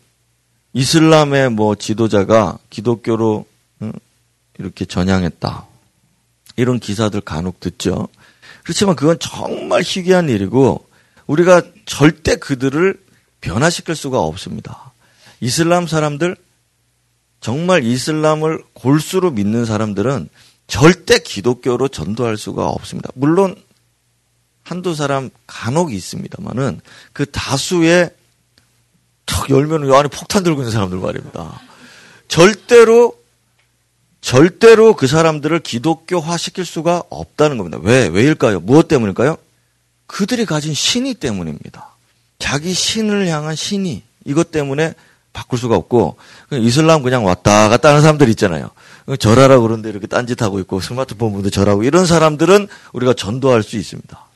이슬람의 0.75 1.53
뭐 1.53 1.75
지도자가 1.75 2.59
기독교로 2.69 3.47
이렇게 4.59 4.85
전향했다. 4.85 5.67
이런 6.57 6.79
기사들 6.81 7.23
간혹 7.23 7.61
듣죠. 7.61 8.09
그렇지만 8.63 8.97
그건 8.97 9.19
정말 9.19 9.83
희귀한 9.83 10.29
일이고 10.29 10.87
우리가 11.27 11.63
절대 11.87 12.37
그들을 12.37 13.01
변화시킬 13.41 13.97
수가 13.97 14.21
없습니다. 14.21 14.93
이슬람 15.41 15.87
사람들 15.87 16.37
정말 17.41 17.83
이슬람을 17.85 18.63
골수로 18.73 19.33
믿는 19.33 19.65
사람들은 19.65 20.29
절대 20.69 21.19
기독교로 21.19 21.89
전도할 21.89 22.37
수가 22.37 22.69
없습니다. 22.69 23.11
물론 23.15 23.57
한두 24.63 24.95
사람 24.95 25.29
간혹 25.47 25.93
있습니다만은 25.93 26.81
그 27.13 27.27
다수의 27.31 28.11
턱 29.27 29.51
열면 29.51 29.89
요 29.89 29.97
안에 29.97 30.09
폭탄 30.09 30.45
들고 30.45 30.63
있는 30.63 30.71
사람들 30.73 30.99
말입니다. 30.99 31.61
절대로 32.29 33.22
절대로 34.23 34.95
그 34.95 35.07
사람들을 35.07 35.59
기독교화 35.61 36.39
시킬 36.39 36.65
수가 36.65 37.03
없다는 37.11 37.59
겁니다. 37.59 37.79
왜? 37.83 38.07
왜일까요? 38.07 38.61
무엇 38.61 38.89
때문일까요? 38.89 39.37
그들이 40.07 40.47
가진 40.47 40.73
신이 40.73 41.15
때문입니다. 41.15 41.91
자기 42.39 42.73
신을 42.73 43.27
향한 43.29 43.55
신이 43.55 44.03
이것 44.25 44.51
때문에 44.51 44.95
바꿀 45.33 45.59
수가 45.59 45.77
없고 45.77 46.17
이슬람 46.53 47.03
그냥 47.03 47.25
왔다 47.25 47.69
갔다 47.69 47.91
하는 47.91 48.01
사람들 48.01 48.29
있잖아요. 48.31 48.71
절하라 49.19 49.59
그러는데 49.61 49.91
이렇게 49.91 50.07
딴짓하고 50.07 50.61
있고 50.61 50.81
스마트폰 50.81 51.31
보는데 51.31 51.51
절하고 51.51 51.83
이런 51.83 52.07
사람들은 52.07 52.69
우리가 52.93 53.15
전도할 53.15 53.63
수 53.63 53.77
있습니다. 53.77 54.27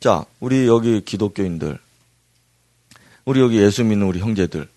자, 0.00 0.24
우리 0.38 0.66
여기 0.68 1.00
기독교인들, 1.04 1.78
우리 3.24 3.40
여기 3.40 3.58
예수 3.58 3.82
믿는 3.84 4.06
우리 4.06 4.20
형제들, 4.20 4.68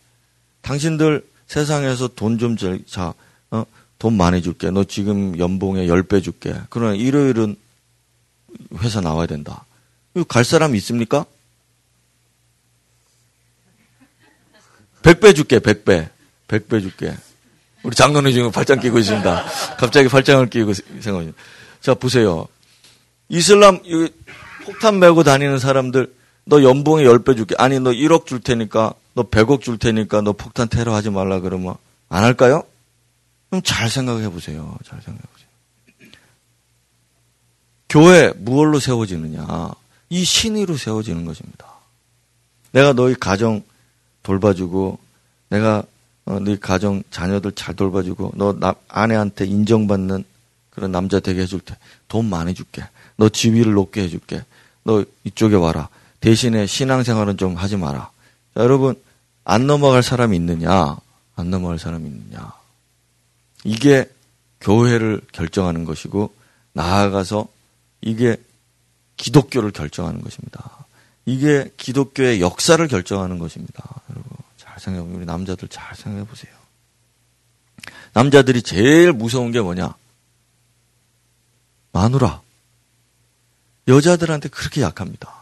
당신들 0.61 1.23
세상에서 1.47 2.09
돈 2.09 2.37
좀 2.39 2.57
자, 2.57 3.13
어? 3.51 3.65
돈 4.01 4.17
많이 4.17 4.41
줄게. 4.41 4.71
너 4.71 4.83
지금 4.83 5.37
연봉에 5.37 5.85
10배 5.85 6.23
줄게. 6.23 6.55
그러나 6.71 6.95
일요일은 6.95 7.55
회사 8.79 8.99
나와야 8.99 9.27
된다. 9.27 9.63
갈 10.27 10.43
사람 10.43 10.73
있습니까? 10.77 11.23
100배 15.03 15.35
줄게, 15.35 15.59
100배. 15.59 16.09
100배 16.47 16.81
줄게. 16.81 17.15
우리 17.83 17.95
장로님 17.95 18.31
지금 18.31 18.51
팔짱 18.51 18.79
끼고 18.79 18.97
있습니다. 18.97 19.45
갑자기 19.77 20.09
팔짱을 20.09 20.49
끼고 20.49 20.73
생각합니다. 20.73 21.37
자, 21.79 21.93
보세요. 21.93 22.47
이슬람, 23.29 23.81
폭탄 24.65 24.97
메고 24.97 25.21
다니는 25.21 25.59
사람들, 25.59 26.11
너 26.45 26.63
연봉에 26.63 27.03
10배 27.03 27.37
줄게. 27.37 27.53
아니, 27.59 27.79
너 27.79 27.91
1억 27.91 28.25
줄 28.25 28.39
테니까, 28.39 28.95
너 29.13 29.29
100억 29.29 29.61
줄 29.61 29.77
테니까, 29.77 30.21
너 30.21 30.33
폭탄 30.33 30.67
테러 30.69 30.95
하지 30.95 31.11
말라 31.11 31.39
그러면, 31.39 31.75
안 32.09 32.23
할까요? 32.23 32.63
그럼 33.51 33.61
잘 33.63 33.89
생각해 33.89 34.29
보세요. 34.29 34.77
잘 34.85 35.01
생각해 35.01 35.21
보세요. 35.33 36.11
교회 37.89 38.31
무얼로 38.37 38.79
세워지느냐? 38.79 39.71
이 40.09 40.23
신의로 40.23 40.77
세워지는 40.77 41.25
것입니다. 41.25 41.67
내가 42.71 42.93
너희 42.93 43.13
가정 43.13 43.61
돌봐주고, 44.23 44.97
내가 45.49 45.83
어, 46.23 46.39
너희 46.39 46.57
가정 46.57 47.03
자녀들 47.11 47.51
잘 47.51 47.75
돌봐주고, 47.75 48.33
너 48.35 48.53
나, 48.53 48.73
아내한테 48.87 49.45
인정받는 49.45 50.23
그런 50.69 50.93
남자 50.93 51.19
되게 51.19 51.41
해줄 51.41 51.59
때돈 51.59 52.29
많이 52.29 52.53
줄게. 52.53 52.83
너 53.17 53.27
지위를 53.27 53.73
높게 53.73 54.03
해줄게. 54.03 54.45
너 54.83 55.03
이쪽에 55.25 55.55
와라. 55.55 55.89
대신에 56.21 56.67
신앙생활은 56.67 57.35
좀 57.35 57.55
하지 57.55 57.75
마라. 57.75 58.11
자, 58.55 58.63
여러분 58.63 58.95
안 59.43 59.67
넘어갈 59.67 60.03
사람이 60.03 60.37
있느냐? 60.37 60.95
안 61.35 61.49
넘어갈 61.49 61.77
사람이 61.77 62.07
있느냐? 62.07 62.60
이게 63.63 64.09
교회를 64.59 65.21
결정하는 65.31 65.85
것이고 65.85 66.33
나아가서 66.73 67.47
이게 68.01 68.37
기독교를 69.17 69.71
결정하는 69.71 70.21
것입니다. 70.21 70.85
이게 71.25 71.71
기독교의 71.77 72.41
역사를 72.41 72.85
결정하는 72.87 73.37
것입니다. 73.37 73.83
여러분 74.09 74.29
잘 74.57 74.79
생각해. 74.79 75.07
우리 75.13 75.25
남자들 75.25 75.67
잘 75.67 75.95
생각해 75.95 76.25
보세요. 76.25 76.51
남자들이 78.13 78.61
제일 78.61 79.13
무서운 79.13 79.51
게 79.51 79.61
뭐냐? 79.61 79.95
마누라. 81.91 82.41
여자들한테 83.87 84.49
그렇게 84.49 84.81
약합니다. 84.81 85.41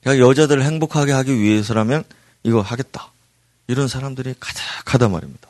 그러니까 0.00 0.26
여자들을 0.26 0.62
행복하게 0.62 1.12
하기 1.12 1.38
위해서라면 1.38 2.04
이거 2.42 2.60
하겠다. 2.60 3.10
이런 3.66 3.88
사람들이 3.88 4.34
가득하단 4.38 5.10
말입니다. 5.10 5.48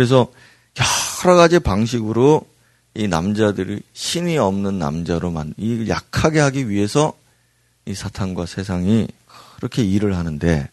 그래서 0.00 0.32
여러 1.26 1.36
가지 1.36 1.58
방식으로 1.58 2.48
이 2.94 3.06
남자들이 3.06 3.82
신이 3.92 4.38
없는 4.38 4.78
남자로 4.78 5.30
만, 5.30 5.52
이 5.58 5.90
약하게 5.90 6.40
하기 6.40 6.70
위해서 6.70 7.12
이 7.84 7.92
사탄과 7.94 8.46
세상이 8.46 9.08
그렇게 9.56 9.84
일을 9.84 10.16
하는데 10.16 10.70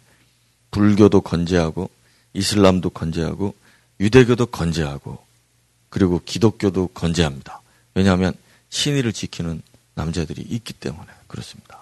불교도 0.72 1.20
건재하고 1.20 1.90
이슬람도 2.36 2.92
건재하고 2.92 3.54
유대교도 4.00 4.46
건재하고 4.46 5.22
그리고 5.90 6.22
기독교도 6.24 6.92
건재합니다. 6.94 7.60
왜냐하면 7.96 8.34
신의를 8.70 9.12
지키는 9.12 9.62
남자들이 9.96 10.42
있기 10.42 10.72
때문에 10.72 11.06
그렇습니다. 11.28 11.80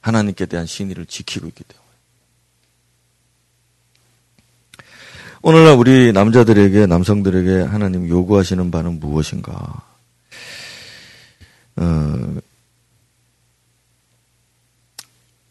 하나님께 0.00 0.46
대한 0.46 0.66
신의를 0.66 1.06
지키고 1.06 1.48
있기 1.48 1.64
때문에. 1.64 1.81
오늘날 5.44 5.74
우리 5.76 6.12
남자들에게, 6.12 6.86
남성들에게 6.86 7.62
하나님 7.62 8.08
요구하시는 8.08 8.70
바는 8.70 9.00
무엇인가? 9.00 9.82
어, 11.74 12.36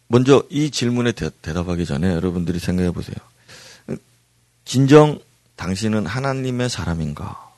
먼저 0.07 0.43
이 0.49 0.71
질문에 0.71 1.11
대, 1.11 1.29
답하기 1.41 1.85
전에 1.85 2.07
여러분들이 2.07 2.57
생각해 2.57 2.91
보세요. 2.91 3.15
진정 4.63 5.19
당신은 5.57 6.05
하나님의 6.05 6.69
사람인가? 6.69 7.51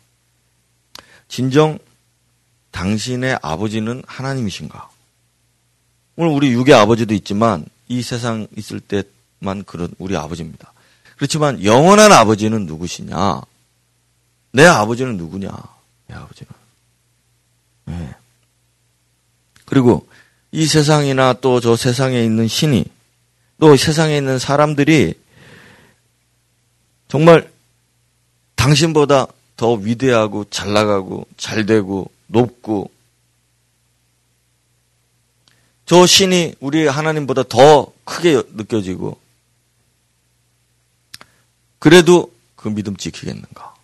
진정 1.28 1.78
당신의 2.72 3.38
아버지는 3.44 4.02
하나님이신가? 4.08 4.90
오늘 6.16 6.32
우리 6.32 6.52
육의 6.52 6.74
아버지도 6.74 7.14
있지만 7.14 7.64
이 7.88 8.02
세상 8.02 8.48
있을 8.58 8.80
때만 8.80 9.66
그런 9.66 9.94
우리 10.00 10.18
아버지입니다. 10.18 10.73
그렇지만 11.18 11.64
영원한 11.64 12.12
아버지는 12.12 12.66
누구시냐? 12.66 13.42
내 14.52 14.66
아버지는 14.66 15.18
누구냐? 15.18 15.50
내 16.08 16.16
아버지는. 16.16 16.52
네. 17.86 18.14
그리고 19.66 20.08
이 20.52 20.66
세상이나 20.66 21.34
또 21.34 21.60
저 21.60 21.76
세상에 21.76 22.24
있는 22.24 22.48
신이 22.48 22.86
또 23.60 23.76
세상에 23.76 24.18
있는 24.18 24.38
사람들이 24.40 25.14
정말 27.08 27.50
당신보다 28.56 29.28
더 29.56 29.74
위대하고 29.74 30.46
잘 30.50 30.74
나가고 30.74 31.28
잘 31.38 31.66
되고 31.66 32.10
높고 32.28 32.92
저 35.86 36.06
신이 36.06 36.56
우리 36.60 36.88
하나님보다 36.88 37.44
더 37.44 37.92
크게 38.04 38.42
느껴지고 38.54 39.18
그래도 41.84 42.34
그 42.56 42.70
믿음 42.70 42.96
지키겠는가? 42.96 43.76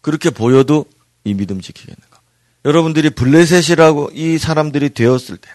그렇게 0.00 0.30
보여도 0.30 0.86
이 1.24 1.34
믿음 1.34 1.60
지키겠는가? 1.60 2.20
여러분들이 2.64 3.10
블레셋이라고 3.10 4.12
이 4.14 4.38
사람들이 4.38 4.94
되었을 4.94 5.36
때, 5.36 5.50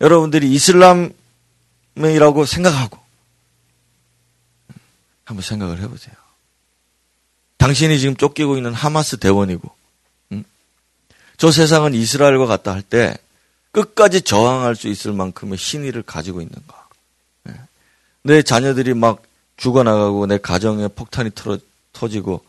여러분들이 0.00 0.48
이슬람이라고 0.52 1.14
생각하고, 2.46 3.00
한번 5.24 5.42
생각을 5.42 5.80
해보세요. 5.80 6.14
당신이 7.56 7.98
지금 7.98 8.14
쫓기고 8.14 8.58
있는 8.58 8.72
하마스 8.72 9.16
대원이고, 9.16 9.74
응? 10.30 10.44
저 11.36 11.50
세상은 11.50 11.94
이스라엘과 11.94 12.46
같다 12.46 12.72
할 12.72 12.82
때, 12.82 13.16
끝까지 13.72 14.22
저항할 14.22 14.76
수 14.76 14.86
있을 14.86 15.12
만큼의 15.14 15.58
신의를 15.58 16.04
가지고 16.04 16.42
있는가? 16.42 16.88
네. 17.42 17.54
내 18.22 18.42
자녀들이 18.42 18.94
막 18.94 19.24
죽어나가고 19.60 20.26
내 20.26 20.38
가정에 20.38 20.88
폭탄이 20.88 21.30
틀어, 21.30 21.58
터지고 21.92 22.42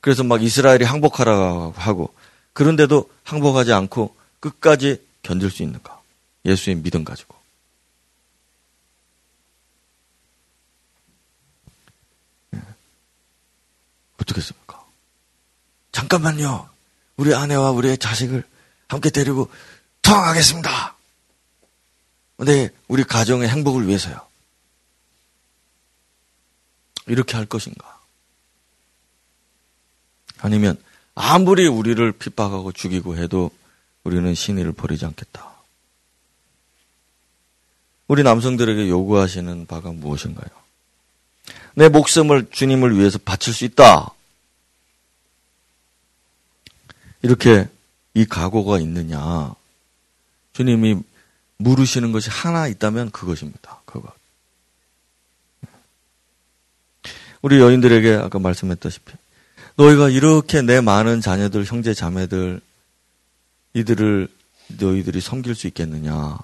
그래서 0.00 0.24
막 0.24 0.42
이스라엘이 0.42 0.84
항복하라고 0.84 1.74
하고 1.76 2.12
그런데도 2.52 3.08
항복하지 3.22 3.72
않고 3.72 4.16
끝까지 4.40 5.00
견딜 5.22 5.50
수 5.50 5.62
있는가? 5.62 6.00
예수의 6.44 6.76
믿음 6.76 7.04
가지고. 7.04 7.36
네. 12.50 12.60
어떻겠습니까? 14.20 14.84
잠깐만요. 15.92 16.68
우리 17.16 17.34
아내와 17.34 17.70
우리의 17.70 17.98
자식을 17.98 18.42
함께 18.88 19.10
데리고 19.10 19.50
통하겠습니다. 20.02 20.96
네, 22.38 22.70
우리 22.88 23.04
가정의 23.04 23.48
행복을 23.48 23.86
위해서요. 23.86 24.25
이렇게 27.06 27.36
할 27.36 27.46
것인가? 27.46 28.00
아니면 30.38 30.76
아무리 31.14 31.66
우리를 31.66 32.12
핍박하고 32.12 32.72
죽이고 32.72 33.16
해도 33.16 33.50
우리는 34.04 34.34
신의를 34.34 34.72
버리지 34.72 35.04
않겠다. 35.06 35.56
우리 38.08 38.22
남성들에게 38.22 38.88
요구하시는 38.88 39.66
바가 39.66 39.92
무엇인가요? 39.92 40.48
내 41.74 41.88
목숨을 41.88 42.48
주님을 42.50 42.96
위해서 42.98 43.18
바칠 43.18 43.52
수 43.52 43.64
있다. 43.64 44.12
이렇게 47.22 47.68
이 48.14 48.24
각오가 48.24 48.78
있느냐. 48.80 49.54
주님이 50.52 51.02
물으시는 51.58 52.12
것이 52.12 52.30
하나 52.30 52.68
있다면 52.68 53.10
그것입니다. 53.10 53.80
그것. 53.84 54.12
우리 57.46 57.60
여인들에게 57.60 58.14
아까 58.14 58.40
말씀했다시피 58.40 59.12
너희가 59.76 60.08
이렇게 60.08 60.62
내 60.62 60.80
많은 60.80 61.20
자녀들, 61.20 61.64
형제, 61.64 61.94
자매들 61.94 62.60
이들을 63.72 64.26
너희들이 64.80 65.20
섬길 65.20 65.54
수 65.54 65.68
있겠느냐? 65.68 66.38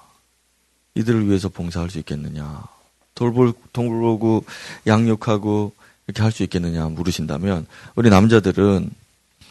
이들을 0.95 1.27
위해서 1.27 1.49
봉사할 1.49 1.89
수 1.89 1.97
있겠느냐? 1.99 2.63
돌볼 3.15 3.51
돌보고 3.73 4.45
양육하고 4.87 5.73
이렇게 6.07 6.21
할 6.21 6.31
수 6.31 6.41
있겠느냐 6.43 6.87
물으신다면 6.87 7.67
우리 7.95 8.09
남자들은 8.09 8.89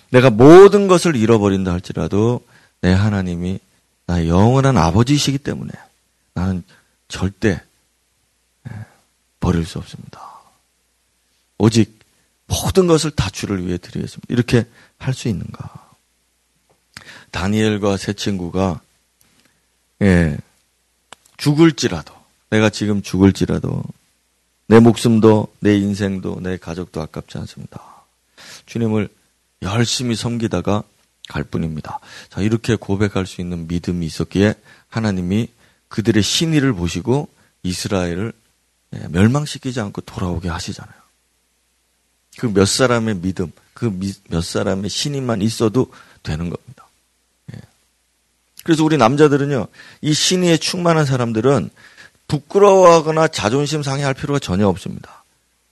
내가 0.09 0.31
모든 0.31 0.89
것을 0.89 1.17
잃어버린다 1.17 1.71
할지라도 1.71 2.41
내 2.81 2.95
하나님이 2.95 3.59
나의 4.07 4.31
영원한 4.31 4.79
아버지이시기 4.79 5.37
때문에 5.37 5.71
나는 6.33 6.65
절대 7.09 7.61
예, 8.71 8.75
버릴 9.39 9.67
수 9.67 9.77
없습니다. 9.77 10.33
오직 11.59 11.99
모든 12.47 12.87
것을 12.87 13.11
다 13.11 13.31
주를 13.31 13.67
위해 13.67 13.79
드리겠습니다. 13.79 14.27
이렇게 14.29 14.67
할 14.99 15.15
수 15.15 15.29
있는가? 15.29 15.91
다니엘과 17.31 17.97
세 17.97 18.13
친구가 18.13 18.81
예, 20.03 20.37
죽을지라도 21.37 22.15
내가 22.51 22.71
지금 22.71 23.03
죽을지라도 23.03 23.83
내 24.67 24.79
목숨도 24.81 25.49
내 25.61 25.77
인생도 25.77 26.41
내 26.41 26.57
가족도 26.57 27.01
아깝지 27.01 27.39
않습니다. 27.39 27.81
주님을 28.67 29.09
열심히 29.63 30.15
섬기다가 30.15 30.83
갈 31.29 31.45
뿐입니다. 31.45 32.01
자, 32.31 32.41
이렇게 32.41 32.77
고백할 32.77 33.27
수 33.27 33.41
있는 33.41 33.67
믿음이 33.69 34.05
있었기에 34.07 34.55
하나님이 34.89 35.49
그들의 35.89 36.23
신의를 36.23 36.73
보시고 36.75 37.29
이스라엘을 37.63 38.33
예, 38.95 39.09
멸망시키지 39.09 39.81
않고 39.81 40.03
돌아오게 40.03 40.49
하시잖아요. 40.49 41.02
그 42.39 42.47
몇 42.47 42.67
사람의 42.67 43.17
믿음, 43.17 43.53
그 43.75 43.91
몇 44.29 44.43
사람의 44.45 44.91
신임만 44.91 45.43
있어도 45.43 45.93
되는 46.23 46.51
겁니다. 46.51 46.89
예. 47.55 47.61
그래서 48.65 48.85
우리 48.85 48.97
남자들은요, 48.97 49.67
이 50.01 50.15
신의에 50.15 50.57
충만한 50.57 51.05
사람들은 51.05 51.71
부끄러워하거나 52.29 53.29
자존심 53.29 53.83
상해할 53.83 54.15
필요가 54.15 54.39
전혀 54.39 54.67
없습니다. 54.69 55.25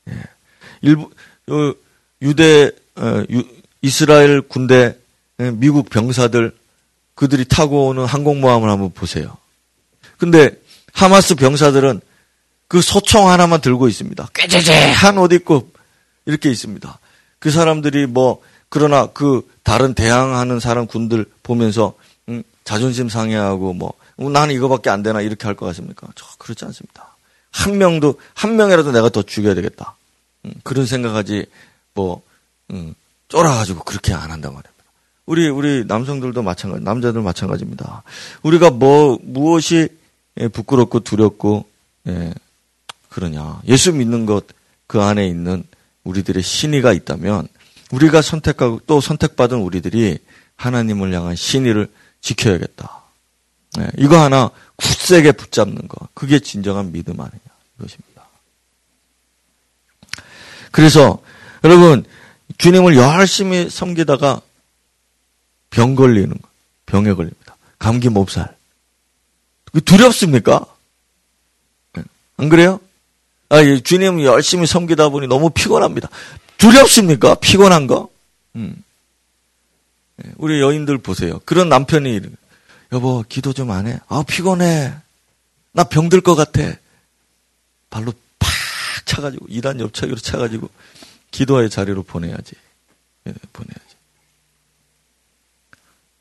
예. 0.09 0.15
일부 0.83 1.11
어, 1.49 1.73
유대 2.23 2.71
어, 2.97 3.25
이스라엘 3.83 4.43
군대 4.43 4.97
예, 5.41 5.51
미국 5.51 5.89
병사들 5.89 6.55
그들이 7.15 7.45
타고 7.47 7.89
오는 7.89 8.05
항공모함을 8.05 8.69
한번 8.69 8.93
보세요. 8.93 9.37
근데 10.19 10.51
하마스 10.93 11.35
병사들은 11.35 12.01
그 12.69 12.83
소총 12.83 13.31
하나만 13.31 13.61
들고 13.61 13.89
있습니다. 13.89 14.29
꾀재재한 14.35 15.19
옷 15.19 15.33
입고 15.33 15.71
이렇게 16.31 16.51
있습니다. 16.51 16.99
그 17.41 17.51
사람들이 17.51 18.07
뭐 18.07 18.41
그러나 18.69 19.07
그 19.07 19.43
다른 19.65 19.95
대항하는 19.95 20.61
사람 20.61 20.87
군들 20.87 21.27
보면서 21.43 21.95
음, 22.29 22.43
자존심 22.65 23.09
상해하고 23.09 23.73
뭐 23.75 23.93
음, 24.21 24.33
나는 24.33 24.55
이거밖에 24.55 24.91
안 24.91 25.03
되나 25.03 25.21
이렇게 25.21 25.47
할 25.47 25.57
것 25.57 25.67
같습니까? 25.67 26.07
저 26.15 26.25
그렇지 26.39 26.65
않습니다. 26.67 27.17
한 27.51 27.79
명도 27.79 28.15
한 28.35 28.57
명이라도 28.57 28.93
내가 28.93 29.09
더 29.09 29.23
죽여야 29.23 29.55
되겠다. 29.55 29.97
음, 30.45 30.53
그런 30.63 30.87
생각하지 30.87 31.47
뭐 31.95 32.23
음, 32.71 32.95
쫄아가지고 33.29 33.83
그렇게 33.85 34.13
안 34.15 34.31
한단 34.31 34.53
말입니다. 34.53 34.71
우리 35.27 35.49
우리 35.49 35.85
남성들도 35.87 36.43
마찬가지, 36.43 36.85
남자들 36.85 37.23
마찬가지입니다. 37.23 38.03
우리가 38.43 38.71
뭐 38.71 39.19
무엇이 39.23 39.89
예, 40.39 40.47
부끄럽고 40.49 41.01
두렵고 41.01 41.67
예, 42.09 42.33
그러냐? 43.09 43.61
예수 43.67 43.93
믿는 43.93 44.27
것 44.27 44.47
그 44.91 45.01
안에 45.01 45.25
있는 45.29 45.63
우리들의 46.11 46.43
신의가 46.43 46.93
있다면 46.93 47.49
우리가 47.93 48.23
선택하고 48.23 48.81
또 48.87 49.01
선택받은 49.01 49.59
우리들이 49.59 50.19
하나님을 50.57 51.13
향한 51.15 51.35
신의를 51.37 51.89
지켜야겠다. 52.21 53.03
네, 53.79 53.89
이거 53.99 54.21
하나 54.21 54.51
굳세게 54.77 55.33
붙잡는 55.33 55.89
거. 55.89 56.09
그게 56.15 56.39
진정한 56.41 56.93
믿음 56.93 57.21
아니냐. 57.21 57.41
이것입니다. 57.79 58.23
그래서 60.71 61.23
여러분 61.65 62.05
주님을 62.59 62.97
열심히 62.97 63.71
섬기다가 63.71 64.41
병 65.71 65.95
걸리는 65.95 66.31
거. 66.31 66.49
병에 66.87 67.13
걸립니다. 67.13 67.57
감기 67.79 68.09
몹살. 68.09 68.57
두렵습니까? 69.85 70.67
네, 71.93 72.03
안 72.37 72.49
그래요? 72.49 72.81
아, 73.51 73.59
주님 73.85 74.23
열심히 74.23 74.67
섬기다 74.67 75.09
보니 75.11 75.27
너무 75.27 75.51
피곤합니다. 75.51 76.09
두렵습니까? 76.57 77.35
피곤한 77.35 77.87
거? 77.87 78.09
음. 78.57 78.83
네, 80.17 80.31
우리 80.37 80.61
여인들 80.61 80.99
보세요. 80.99 81.41
그런 81.45 81.69
남편이 81.69 82.21
여보 82.93 83.25
기도 83.29 83.53
좀 83.53 83.71
안 83.71 83.87
해? 83.87 83.99
아 84.09 84.25
피곤해. 84.27 84.93
나 85.73 85.85
병들 85.85 86.21
것 86.21 86.35
같아. 86.35 86.63
발로 87.91 88.13
팍 88.39 88.49
차가지고 89.05 89.47
이단 89.49 89.81
옆차기로 89.81 90.17
차가지고 90.19 90.69
기도의 91.31 91.71
자리로 91.71 92.03
보내야지. 92.05 92.53
네, 93.25 93.35
보내야지. 93.53 93.81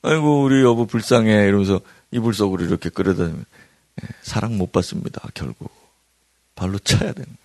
아이고 0.02 0.44
우리 0.44 0.62
여보 0.64 0.86
불쌍해 0.88 1.48
이러면서 1.48 1.82
이불 2.12 2.34
속으로 2.34 2.64
이렇게 2.66 2.90
끌어다니면 2.90 3.46
네, 4.02 4.08
사랑 4.22 4.58
못 4.58 4.72
받습니다. 4.72 5.22
결국. 5.34 5.72
발로 6.60 6.78
쳐야 6.80 7.14
되는 7.14 7.38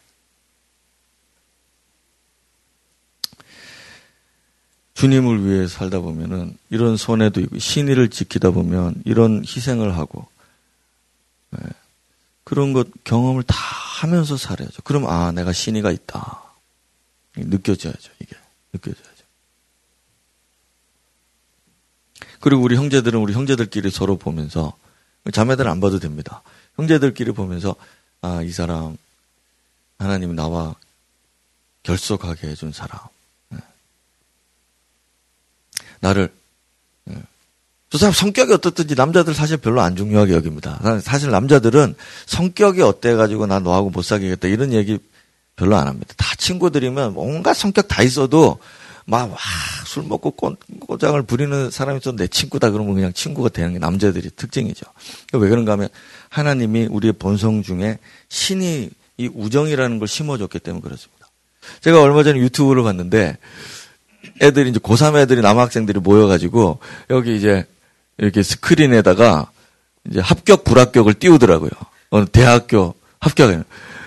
주님을 4.95 5.45
위해 5.47 5.69
살다 5.69 6.01
보면은 6.01 6.57
이런 6.71 6.97
손해도 6.97 7.41
있고 7.41 7.59
신의를 7.59 8.11
지키다 8.11 8.51
보면 8.51 9.03
이런 9.05 9.45
희생을 9.45 9.97
하고 9.97 10.27
네. 11.51 11.61
그런 12.43 12.73
것 12.73 12.89
경험을 13.05 13.43
다 13.45 13.55
하면서 13.57 14.37
살아야죠. 14.37 14.83
그럼 14.83 15.07
아 15.07 15.33
내가 15.33 15.53
신의가 15.53 15.91
있다 15.91 16.43
느껴져야죠. 17.37 18.13
이게 18.21 18.37
느껴져야죠. 18.73 19.25
그리고 22.41 22.63
우리 22.63 22.77
형제들은 22.77 23.19
우리 23.19 23.33
형제들끼리 23.33 23.91
서로 23.91 24.17
보면서 24.17 24.77
자매들은 25.33 25.71
안 25.71 25.81
봐도 25.81 25.99
됩니다. 25.99 26.43
형제들끼리 26.77 27.33
보면서 27.33 27.77
아 28.21 28.43
이 28.43 28.53
사람 28.53 28.97
하나님이 29.99 30.35
나와 30.35 30.75
결속하게 31.83 32.49
해준 32.49 32.73
사람. 32.73 32.99
예. 33.53 33.59
나를 36.01 36.33
예. 37.11 37.15
저 37.91 37.99
사람 37.99 38.13
성격이 38.13 38.53
어떻든지 38.53 38.95
남자들 38.95 39.35
사실 39.35 39.57
별로 39.57 39.81
안 39.81 39.95
중요하게 39.95 40.35
여깁니다. 40.35 40.81
사실 41.03 41.31
남자들은 41.31 41.95
성격이 42.27 42.83
어때가지고 42.83 43.47
나 43.47 43.61
너하고 43.61 43.91
못 43.91 44.03
사귀겠다 44.03 44.49
이런 44.49 44.73
얘기 44.73 44.99
별로 45.57 45.77
안 45.77 45.87
합니다. 45.87 46.13
다 46.17 46.35
친구들이면 46.37 47.15
온갖 47.17 47.55
성격 47.55 47.87
다 47.87 48.03
있어도 48.03 48.59
막술 49.07 50.05
먹고 50.05 50.31
꼬, 50.33 50.57
꼬장을 50.81 51.21
부리는 51.23 51.71
사람이 51.71 51.99
있어도 51.99 52.17
내 52.17 52.27
친구다 52.27 52.71
그러면 52.71 52.95
그냥 52.95 53.13
친구가 53.13 53.51
되는 53.51 53.75
게 53.75 53.79
남자들이 53.79 54.31
특징이죠. 54.35 54.87
왜 55.35 55.49
그런가 55.49 55.73
하면 55.73 55.89
하나님이 56.31 56.87
우리의 56.87 57.13
본성 57.13 57.63
중에 57.63 57.99
신이 58.29 58.91
이 59.17 59.31
우정이라는 59.33 59.99
걸 59.99 60.09
심어줬기 60.09 60.59
때문에 60.59 60.83
그렇습니다. 60.83 61.29
제가 61.81 62.03
얼마 62.03 62.23
전에 62.23 62.39
유튜브를 62.41 62.83
봤는데 62.83 63.39
애들이 64.41 64.71
이제 64.71 64.79
고3 64.79 65.17
애들이 65.17 65.41
남학생들이 65.41 66.01
모여가지고 66.01 66.79
여기 67.11 67.37
이제 67.37 67.67
이렇게 68.19 68.43
스크린에다가 68.43 69.51
이제 70.11 70.21
합격 70.21 70.65
불합격을 70.65 71.15
띄우더라고요. 71.15 71.71
어느 72.11 72.27
대학교 72.27 72.95
합격에. 73.21 73.63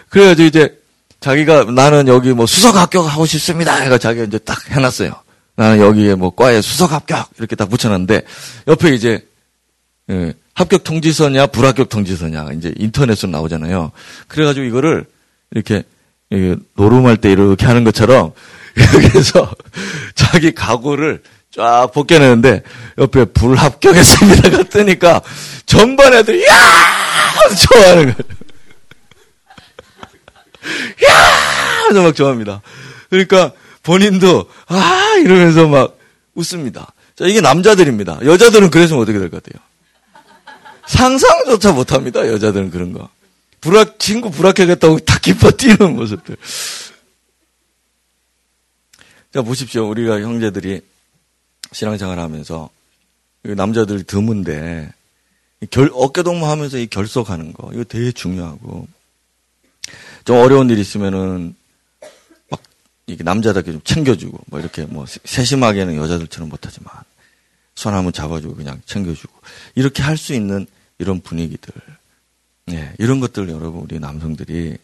그래가지고 0.09 0.47
이제 0.47 0.79
자기가 1.19 1.65
나는 1.65 2.07
여기 2.07 2.33
뭐 2.33 2.45
수석 2.45 2.75
합격하고 2.75 3.25
싶습니다. 3.25 3.75
해가 3.75 3.97
자기가 3.97 4.25
이제 4.25 4.37
딱 4.37 4.69
해놨어요. 4.69 5.13
나는 5.55 5.79
여기에 5.79 6.15
뭐 6.15 6.35
과에 6.35 6.61
수석 6.61 6.91
합격 6.91 7.29
이렇게 7.39 7.55
딱 7.55 7.69
붙여놨는데 7.69 8.21
옆에 8.67 8.93
이제 8.93 9.27
예, 10.09 10.33
합격 10.53 10.83
통지서냐 10.83 11.47
불합격 11.47 11.89
통지서냐 11.89 12.51
이제 12.53 12.73
인터넷으로 12.77 13.31
나오잖아요. 13.31 13.91
그래가지고 14.27 14.65
이거를 14.65 15.05
이렇게 15.51 15.83
노름할 16.75 17.17
때 17.17 17.31
이렇게 17.31 17.65
하는 17.65 17.83
것처럼 17.83 18.33
여기서 18.95 19.51
자기 20.15 20.53
각오를 20.53 21.21
쫙 21.51 21.91
벗겨내는데 21.93 22.63
옆에 22.97 23.25
불합격했습니다가 23.25 24.63
뜨니까 24.63 25.21
전반 25.65 26.13
애들이 26.13 26.43
야 26.45 26.53
좋아하는 27.69 28.03
거예요. 28.03 28.15
야 31.07 31.13
하면서 31.83 32.03
막 32.03 32.15
좋아합니다. 32.15 32.61
그러니까 33.09 33.51
본인도 33.83 34.49
아 34.67 35.15
이러면서 35.19 35.67
막 35.67 35.97
웃습니다. 36.35 36.93
자 37.15 37.25
이게 37.25 37.41
남자들입니다. 37.41 38.19
여자들은 38.25 38.69
그래서 38.69 38.97
어떻게 38.97 39.17
될 39.17 39.29
것 39.29 39.41
같아요? 39.43 39.63
상상조차 40.87 41.73
못합니다. 41.73 42.27
여자들은 42.27 42.71
그런 42.71 42.93
거. 42.93 43.09
불합 43.61 43.99
친구 43.99 44.31
불합격했다고 44.31 44.99
다 44.99 45.19
기뻐 45.21 45.51
뛰는 45.51 45.95
모습들. 45.95 46.37
자 49.33 49.41
보십시오. 49.41 49.87
우리가 49.89 50.21
형제들이 50.21 50.81
신앙생활 51.71 52.19
하면서 52.19 52.69
남자들이 53.43 54.03
드문데 54.03 54.91
결, 55.69 55.89
어깨동무하면서 55.93 56.77
이 56.77 56.87
결석하는 56.87 57.53
거 57.53 57.71
이거 57.73 57.83
되게 57.83 58.11
중요하고 58.11 58.87
좀 60.23 60.37
어려운 60.37 60.69
일 60.69 60.79
있으면은 60.79 61.55
막 62.49 62.61
이게 63.07 63.23
남자답게 63.23 63.71
좀 63.71 63.81
챙겨주고 63.83 64.39
뭐 64.47 64.59
이렇게 64.59 64.85
뭐 64.85 65.05
세심하게는 65.07 65.95
여자들처럼 65.95 66.49
못하지만 66.49 66.93
손 67.75 67.93
한번 67.93 68.13
잡아주고 68.13 68.55
그냥 68.55 68.81
챙겨주고 68.85 69.33
이렇게 69.75 70.03
할 70.03 70.17
수 70.17 70.33
있는 70.33 70.67
이런 70.99 71.21
분위기들, 71.21 71.73
예, 72.71 72.93
이런 72.97 73.19
것들 73.19 73.49
여러분 73.49 73.81
우리 73.81 73.99
남성들이 73.99 74.77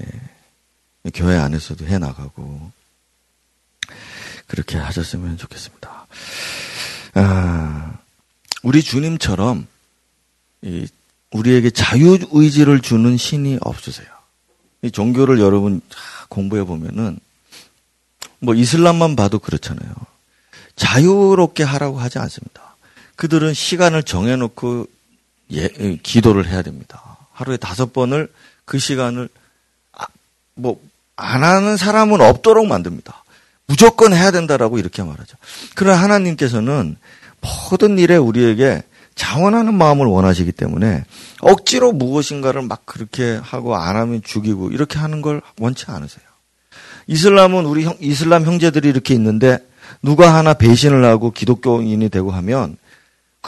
예, 0.00 1.10
교회 1.14 1.36
안에서도 1.36 1.86
해 1.86 1.98
나가고 1.98 2.70
그렇게 4.46 4.78
하셨으면 4.78 5.36
좋겠습니다. 5.36 6.06
아, 7.14 7.98
우리 8.62 8.82
주님처럼 8.82 9.66
이, 10.62 10.86
우리에게 11.32 11.70
자유 11.70 12.18
의지를 12.30 12.80
주는 12.80 13.16
신이 13.16 13.58
없으세요. 13.60 14.06
이 14.82 14.90
종교를 14.90 15.40
여러분 15.40 15.80
공부해 16.28 16.64
보면은 16.64 17.18
뭐 18.38 18.54
이슬람만 18.54 19.16
봐도 19.16 19.38
그렇잖아요. 19.38 19.92
자유롭게 20.76 21.64
하라고 21.64 21.98
하지 21.98 22.18
않습니다. 22.18 22.76
그들은 23.16 23.52
시간을 23.52 24.04
정해놓고 24.04 24.86
예, 25.52 25.68
기도를 26.02 26.46
해야 26.46 26.62
됩니다. 26.62 27.16
하루에 27.32 27.56
다섯 27.56 27.92
번을 27.92 28.30
그 28.64 28.78
시간을 28.78 29.28
아, 29.92 30.06
뭐안 30.54 31.44
하는 31.44 31.76
사람은 31.76 32.20
없도록 32.20 32.66
만듭니다. 32.66 33.24
무조건 33.66 34.14
해야 34.14 34.30
된다라고 34.30 34.78
이렇게 34.78 35.02
말하죠. 35.02 35.36
그러나 35.74 36.02
하나님께서는 36.02 36.96
모든 37.40 37.98
일에 37.98 38.16
우리에게 38.16 38.82
자원하는 39.14 39.74
마음을 39.74 40.06
원하시기 40.06 40.52
때문에 40.52 41.04
억지로 41.40 41.92
무엇인가를 41.92 42.62
막 42.62 42.86
그렇게 42.86 43.38
하고 43.42 43.76
안 43.76 43.96
하면 43.96 44.22
죽이고 44.22 44.70
이렇게 44.70 44.98
하는 44.98 45.22
걸 45.22 45.42
원치 45.58 45.86
않으세요. 45.88 46.24
이슬람은 47.08 47.66
우리 47.66 47.84
형, 47.84 47.96
이슬람 48.00 48.44
형제들이 48.44 48.88
이렇게 48.88 49.14
있는데 49.14 49.58
누가 50.02 50.34
하나 50.34 50.54
배신을 50.54 51.04
하고 51.04 51.32
기독교인이 51.32 52.08
되고 52.10 52.30
하면 52.30 52.76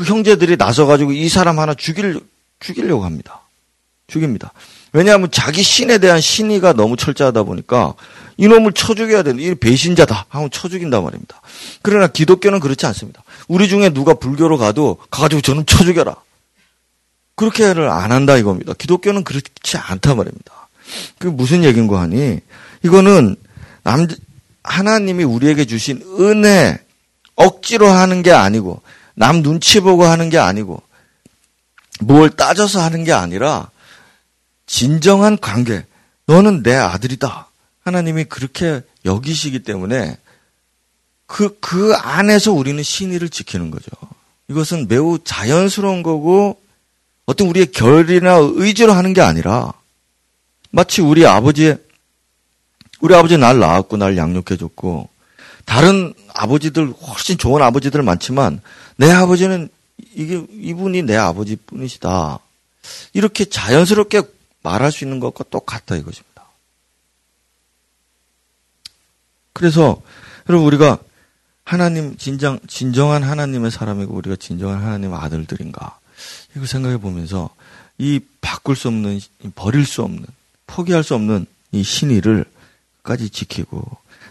그 0.00 0.06
형제들이 0.06 0.56
나서가지고 0.56 1.12
이 1.12 1.28
사람 1.28 1.58
하나 1.58 1.74
죽일, 1.74 2.20
죽이려고 2.58 3.04
합니다. 3.04 3.42
죽입니다. 4.06 4.50
왜냐하면 4.94 5.30
자기 5.30 5.62
신에 5.62 5.98
대한 5.98 6.22
신의가 6.22 6.72
너무 6.72 6.96
철저하다 6.96 7.42
보니까 7.42 7.92
이놈을 8.38 8.72
쳐 8.72 8.94
죽여야 8.94 9.22
되는, 9.22 9.42
이 9.42 9.54
배신자다 9.54 10.24
하고 10.30 10.48
쳐 10.48 10.70
죽인단 10.70 11.04
말입니다. 11.04 11.42
그러나 11.82 12.06
기독교는 12.06 12.60
그렇지 12.60 12.86
않습니다. 12.86 13.22
우리 13.46 13.68
중에 13.68 13.90
누가 13.90 14.14
불교로 14.14 14.56
가도 14.56 14.96
가가지고 15.10 15.42
저는 15.42 15.66
쳐 15.66 15.84
죽여라. 15.84 16.16
그렇게를 17.34 17.90
안 17.90 18.10
한다 18.10 18.38
이겁니다. 18.38 18.72
기독교는 18.72 19.22
그렇지 19.22 19.76
않단 19.76 20.16
말입니다. 20.16 20.68
그 21.18 21.26
무슨 21.26 21.62
얘기인고 21.62 21.98
하니 21.98 22.40
이거는 22.82 23.36
남 23.82 24.08
하나님이 24.62 25.24
우리에게 25.24 25.66
주신 25.66 26.02
은혜 26.18 26.78
억지로 27.36 27.88
하는 27.88 28.22
게 28.22 28.32
아니고 28.32 28.80
남 29.14 29.42
눈치 29.42 29.80
보고 29.80 30.04
하는 30.04 30.30
게 30.30 30.38
아니고 30.38 30.82
뭘 32.00 32.30
따져서 32.30 32.80
하는 32.80 33.04
게 33.04 33.12
아니라 33.12 33.70
진정한 34.66 35.36
관계. 35.38 35.84
너는 36.26 36.62
내 36.62 36.74
아들이다. 36.74 37.48
하나님이 37.82 38.24
그렇게 38.24 38.82
여기시기 39.04 39.64
때문에 39.64 40.16
그, 41.26 41.58
그 41.60 41.94
안에서 41.94 42.52
우리는 42.52 42.80
신의를 42.82 43.28
지키는 43.28 43.70
거죠. 43.70 43.90
이것은 44.48 44.88
매우 44.88 45.18
자연스러운 45.22 46.02
거고 46.02 46.60
어떤 47.26 47.48
우리의 47.48 47.72
결이나 47.72 48.36
의지로 48.40 48.92
하는 48.92 49.12
게 49.12 49.20
아니라 49.20 49.72
마치 50.70 51.00
우리 51.00 51.26
아버지의 51.26 51.78
우리 53.00 53.14
아버지 53.14 53.38
날 53.38 53.58
낳았고 53.58 53.96
날 53.96 54.16
양육해줬고 54.16 55.08
다른 55.64 56.14
아버지들 56.34 56.92
훨씬 56.92 57.38
좋은 57.38 57.62
아버지들 57.62 58.02
많지만 58.02 58.60
내 58.96 59.10
아버지는 59.10 59.68
이게 60.14 60.44
이분이 60.52 61.02
내 61.02 61.16
아버지뿐이시다 61.16 62.38
이렇게 63.12 63.44
자연스럽게 63.44 64.22
말할 64.62 64.92
수 64.92 65.04
있는 65.04 65.20
것과 65.20 65.44
똑같다 65.50 65.96
이것입니다. 65.96 66.44
그래서 69.52 70.00
여러분 70.48 70.66
우리가 70.66 70.98
하나님 71.64 72.16
진정 72.16 72.58
진정한 72.66 73.22
하나님의 73.22 73.70
사람이고 73.70 74.14
우리가 74.14 74.36
진정한 74.36 74.82
하나님의 74.82 75.18
아들들인가 75.18 75.98
이걸 76.52 76.66
생각해 76.66 76.96
보면서 76.98 77.50
이 77.98 78.20
바꿀 78.40 78.76
수 78.76 78.88
없는 78.88 79.20
버릴 79.54 79.86
수 79.86 80.02
없는 80.02 80.24
포기할 80.66 81.04
수 81.04 81.14
없는 81.14 81.46
이 81.72 81.82
신의를 81.82 82.44
까지 83.02 83.30
지키고 83.30 83.84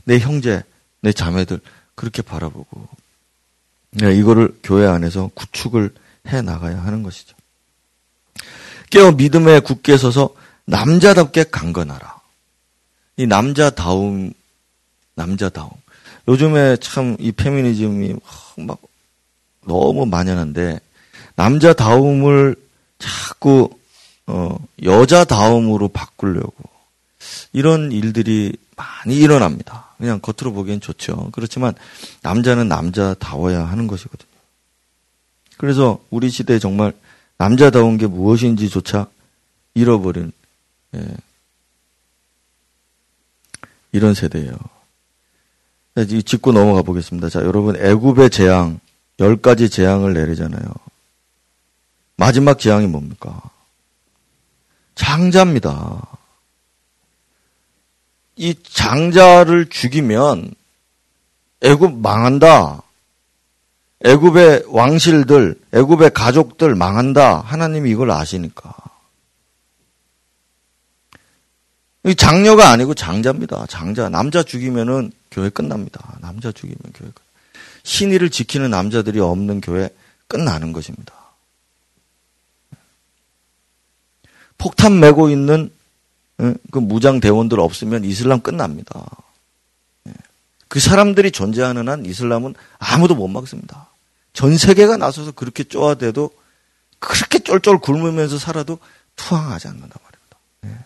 내 0.03 0.19
형제 0.19 0.63
내 1.01 1.11
자매들 1.13 1.59
그렇게 1.95 2.21
바라보고 2.21 2.87
네, 3.91 4.13
이거를 4.15 4.57
교회 4.63 4.85
안에서 4.87 5.29
구축을 5.33 5.93
해 6.27 6.41
나가야 6.41 6.83
하는 6.83 7.03
것이죠. 7.03 7.35
깨어 8.89 9.13
믿음에 9.13 9.59
굳게 9.59 9.97
서서 9.97 10.35
남자답게 10.65 11.45
강건하라. 11.45 12.19
이 13.17 13.25
남자다움, 13.27 14.31
남자다움. 15.15 15.71
요즘에 16.27 16.77
참 16.77 17.17
이 17.19 17.31
페미니즘이 17.31 18.15
막 18.57 18.79
너무 19.65 20.05
만연한데 20.05 20.79
남자다움을 21.35 22.55
자꾸 22.99 23.69
어 24.27 24.57
여자다움으로 24.83 25.87
바꾸려고 25.89 26.53
이런 27.53 27.91
일들이 27.91 28.53
많이 28.75 29.17
일어납니다. 29.17 29.88
그냥 29.99 30.19
겉으로 30.21 30.53
보기엔 30.53 30.79
좋죠. 30.79 31.29
그렇지만 31.33 31.75
남자는 32.23 32.67
남자다워야 32.67 33.65
하는 33.65 33.85
것이거든요. 33.85 34.29
그래서 35.57 36.01
우리 36.09 36.29
시대에 36.29 36.57
정말 36.57 36.93
남자다운 37.37 37.97
게 37.97 38.07
무엇인지조차 38.07 39.07
잃어버린 39.73 40.31
예. 40.95 41.05
이런 43.91 44.13
세대예요. 44.13 44.55
짚고 46.25 46.53
넘어가 46.53 46.81
보겠습니다. 46.81 47.27
자, 47.27 47.41
여러분 47.41 47.75
애굽의 47.75 48.29
재앙 48.29 48.79
열 49.19 49.35
가지 49.35 49.69
재앙을 49.69 50.13
내리잖아요. 50.13 50.63
마지막 52.15 52.57
재앙이 52.57 52.87
뭡니까? 52.87 53.41
장자입니다. 54.95 56.08
이 58.39 58.55
장자를 58.63 59.67
죽이면 59.67 60.55
애굽 61.59 61.99
망한다. 61.99 62.81
애굽의 64.05 64.63
왕실들, 64.69 65.59
애굽의 65.73 66.11
가족들 66.11 66.73
망한다. 66.73 67.41
하나님이 67.41 67.91
이걸 67.91 68.11
아시니까. 68.11 68.73
이 72.05 72.15
장녀가 72.15 72.69
아니고 72.69 72.93
장자입니다. 72.93 73.65
장자. 73.65 74.07
남자 74.07 74.41
죽이면은 74.41 75.11
교회 75.31 75.49
끝납니다. 75.49 76.17
남자 76.21 76.53
죽이면 76.53 76.79
교회 76.93 77.09
끝. 77.09 77.21
신의를 77.83 78.29
지키는 78.29 78.69
남자들이 78.69 79.19
없는 79.19 79.59
교회 79.59 79.89
끝나는 80.29 80.71
것입니다. 80.71 81.13
폭탄 84.57 85.01
메고 85.01 85.29
있는 85.29 85.71
그 86.39 86.79
무장 86.79 87.19
대원들 87.19 87.59
없으면 87.59 88.05
이슬람 88.05 88.39
끝납니다. 88.39 89.05
그 90.69 90.79
사람들이 90.79 91.31
존재하는 91.31 91.89
한 91.89 92.05
이슬람은 92.05 92.55
아무도 92.77 93.15
못 93.15 93.27
막습니다. 93.27 93.89
전 94.33 94.57
세계가 94.57 94.97
나서서 94.97 95.31
그렇게 95.31 95.63
쪼아대도 95.65 96.31
그렇게 96.99 97.39
쫄쫄 97.39 97.79
굶으면서 97.79 98.37
살아도 98.37 98.79
투항하지 99.15 99.67
않는단 99.67 99.91
말입니다. 99.91 100.79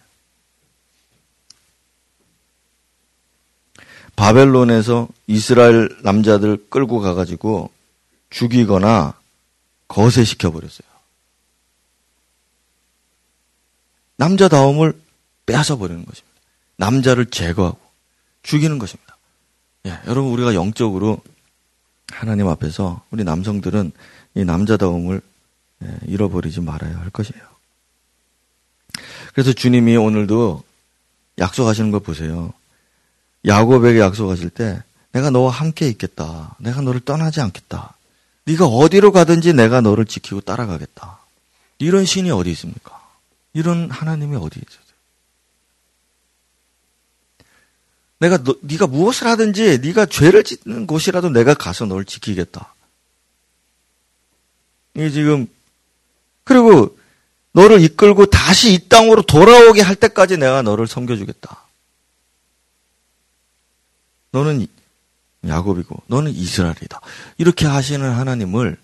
바벨론에서 4.15 5.07
이스라엘 5.27 5.95
남자들 6.01 6.65
끌고 6.69 6.99
가가지고 6.99 7.69
죽이거나 8.29 9.15
거세시켜 9.87 10.51
버렸어요. 10.51 10.87
남자다움을 14.15 15.02
빼앗아 15.45 15.75
버리는 15.75 16.03
것입니다. 16.05 16.39
남자를 16.77 17.25
제거하고 17.25 17.79
죽이는 18.43 18.79
것입니다. 18.79 19.17
예, 19.85 19.99
여러분 20.07 20.31
우리가 20.31 20.53
영적으로 20.53 21.21
하나님 22.09 22.47
앞에서 22.47 23.03
우리 23.11 23.23
남성들은 23.23 23.91
이 24.35 24.45
남자다움을 24.45 25.21
예, 25.83 25.97
잃어버리지 26.07 26.61
말아야 26.61 26.97
할 26.99 27.09
것이에요. 27.09 27.43
그래서 29.33 29.51
주님이 29.51 29.97
오늘도 29.97 30.63
약속하시는 31.39 31.91
걸 31.91 31.99
보세요. 31.99 32.53
야곱에게 33.45 33.99
약속하실 33.99 34.49
때 34.51 34.81
내가 35.11 35.29
너와 35.29 35.51
함께 35.51 35.87
있겠다. 35.89 36.55
내가 36.59 36.81
너를 36.81 36.99
떠나지 37.01 37.41
않겠다. 37.41 37.95
네가 38.45 38.65
어디로 38.65 39.11
가든지 39.11 39.53
내가 39.53 39.81
너를 39.81 40.05
지키고 40.05 40.41
따라가겠다. 40.41 41.19
이런 41.79 42.05
신이 42.05 42.31
어디 42.31 42.51
있습니까? 42.51 43.01
이런 43.53 43.89
하나님이 43.89 44.35
어디 44.37 44.59
있어요? 44.59 44.82
내가 48.23 48.37
너, 48.41 48.55
네가 48.61 48.87
무엇을 48.87 49.27
하든지 49.27 49.79
네가 49.79 50.05
죄를 50.05 50.45
짓는 50.45 50.87
곳이라도 50.87 51.29
내가 51.29 51.53
가서 51.53 51.85
너를 51.85 52.05
지키겠다. 52.05 52.73
이게 54.95 55.09
지금 55.09 55.47
그리고 56.45 56.97
너를 57.51 57.81
이끌고 57.81 58.27
다시 58.27 58.73
이 58.73 58.87
땅으로 58.87 59.23
돌아오게 59.23 59.81
할 59.81 59.95
때까지 59.97 60.37
내가 60.37 60.61
너를 60.61 60.87
섬겨주겠다. 60.87 61.63
너는 64.31 64.67
야곱이고 65.45 66.03
너는 66.07 66.31
이스라엘이다. 66.31 67.01
이렇게 67.37 67.65
하시는 67.65 68.09
하나님을 68.09 68.77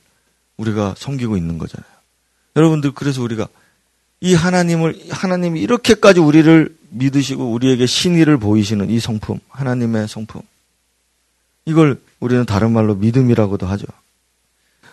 우리가 0.58 0.96
섬기고 0.98 1.38
있는 1.38 1.58
거잖아요. 1.58 1.90
여러분들 2.58 2.92
그래서 2.92 3.22
우리가 3.22 3.48
이 4.20 4.34
하나님을 4.34 5.02
하나님이 5.12 5.62
이렇게까지 5.62 6.20
우리를 6.20 6.78
믿으시고 6.90 7.52
우리에게 7.52 7.86
신의를 7.86 8.38
보이시는 8.38 8.90
이 8.90 9.00
성품, 9.00 9.40
하나님의 9.50 10.08
성품. 10.08 10.42
이걸 11.66 12.02
우리는 12.20 12.46
다른 12.46 12.72
말로 12.72 12.96
믿음이라고도 12.96 13.68
하죠. 13.68 13.86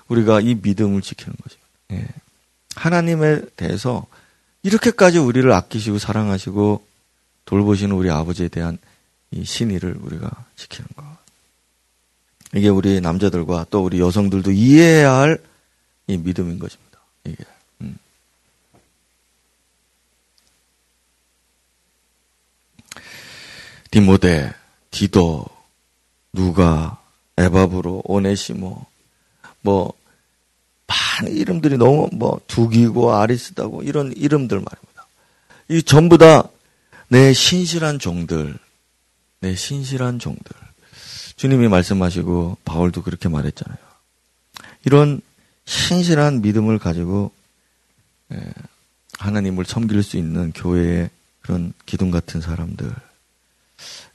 우리가 0.09 0.41
이 0.41 0.57
믿음을 0.63 1.03
지키는 1.03 1.35
거죠. 1.43 1.57
예. 1.93 2.07
하나님에 2.75 3.41
대해서 3.57 4.07
이렇게까지 4.63 5.19
우리를 5.19 5.51
아끼시고 5.51 5.99
사랑하시고 5.99 6.85
돌보시는 7.47 7.95
우리 7.95 8.11
아버지에 8.11 8.49
대한 8.49 8.79
이 9.31 9.45
신의를 9.45 9.97
우리가 10.01 10.31
지키는 10.57 10.89
것. 10.97 11.05
이게 12.55 12.69
우리 12.69 13.01
남자들과 13.01 13.67
또 13.71 13.85
우리 13.85 14.01
여성들도 14.01 14.51
이해해야 14.53 15.15
할 15.15 15.57
이 16.09 16.17
믿음인 16.17 16.59
것입니다. 16.59 17.01
이게. 17.25 17.45
디모데, 23.97 24.53
디도, 24.91 25.47
누가, 26.33 27.01
에바브로, 27.39 28.03
오네시모, 28.05 28.85
뭐, 29.63 29.93
많은 30.87 31.35
이름들이 31.35 31.79
너무 31.79 32.11
뭐, 32.13 32.41
두기고, 32.47 33.15
아리스다고, 33.15 33.83
이런 33.83 34.13
이름들 34.13 34.59
말입니다. 34.59 35.07
이 35.69 35.83
전부 35.83 36.19
다 36.19 36.49
내 37.09 37.33
신실한 37.33 37.99
종들, 37.99 38.59
내 39.41 39.55
신실한 39.55 40.19
종들. 40.19 40.53
주님이 41.37 41.69
말씀하시고 41.69 42.59
바울도 42.65 43.03
그렇게 43.03 43.29
말했잖아요. 43.29 43.79
이런 44.85 45.21
신실한 45.67 46.43
믿음을 46.43 46.79
가지고 46.79 47.31
예, 48.33 48.53
하나님을 49.19 49.65
섬길 49.67 50.03
수 50.03 50.17
있는 50.17 50.53
교회의 50.53 51.11
그런 51.43 51.73
기둥 51.85 52.11
같은 52.11 52.41
사람들. 52.41 52.93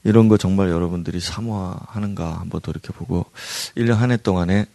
이런 0.04 0.28
거 0.28 0.36
정말 0.36 0.70
여러분들이 0.70 1.20
사모하는가 1.20 2.40
한번 2.40 2.60
돌이켜보고 2.60 3.26
1년 3.76 3.94
한 3.94 4.10
해 4.10 4.16
동안에 4.16 4.66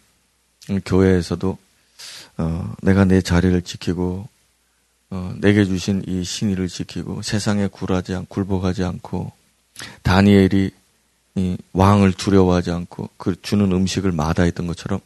교회에서도 0.84 1.58
어, 2.38 2.74
내가 2.82 3.04
내 3.04 3.20
자리를 3.20 3.60
지키고 3.62 4.28
어, 5.10 5.34
내게 5.38 5.64
주신 5.64 6.02
이 6.06 6.22
신의를 6.24 6.68
지키고 6.68 7.22
세상에 7.22 7.66
굴하지 7.66 8.14
않, 8.14 8.26
굴복하지 8.26 8.84
않고 8.84 9.32
다니엘이 10.02 10.70
이 11.36 11.56
왕을 11.72 12.12
두려워하지 12.12 12.70
않고 12.70 13.10
그 13.16 13.40
주는 13.40 13.70
음식을 13.70 14.12
마다했던 14.12 14.66
것처럼 14.66 15.00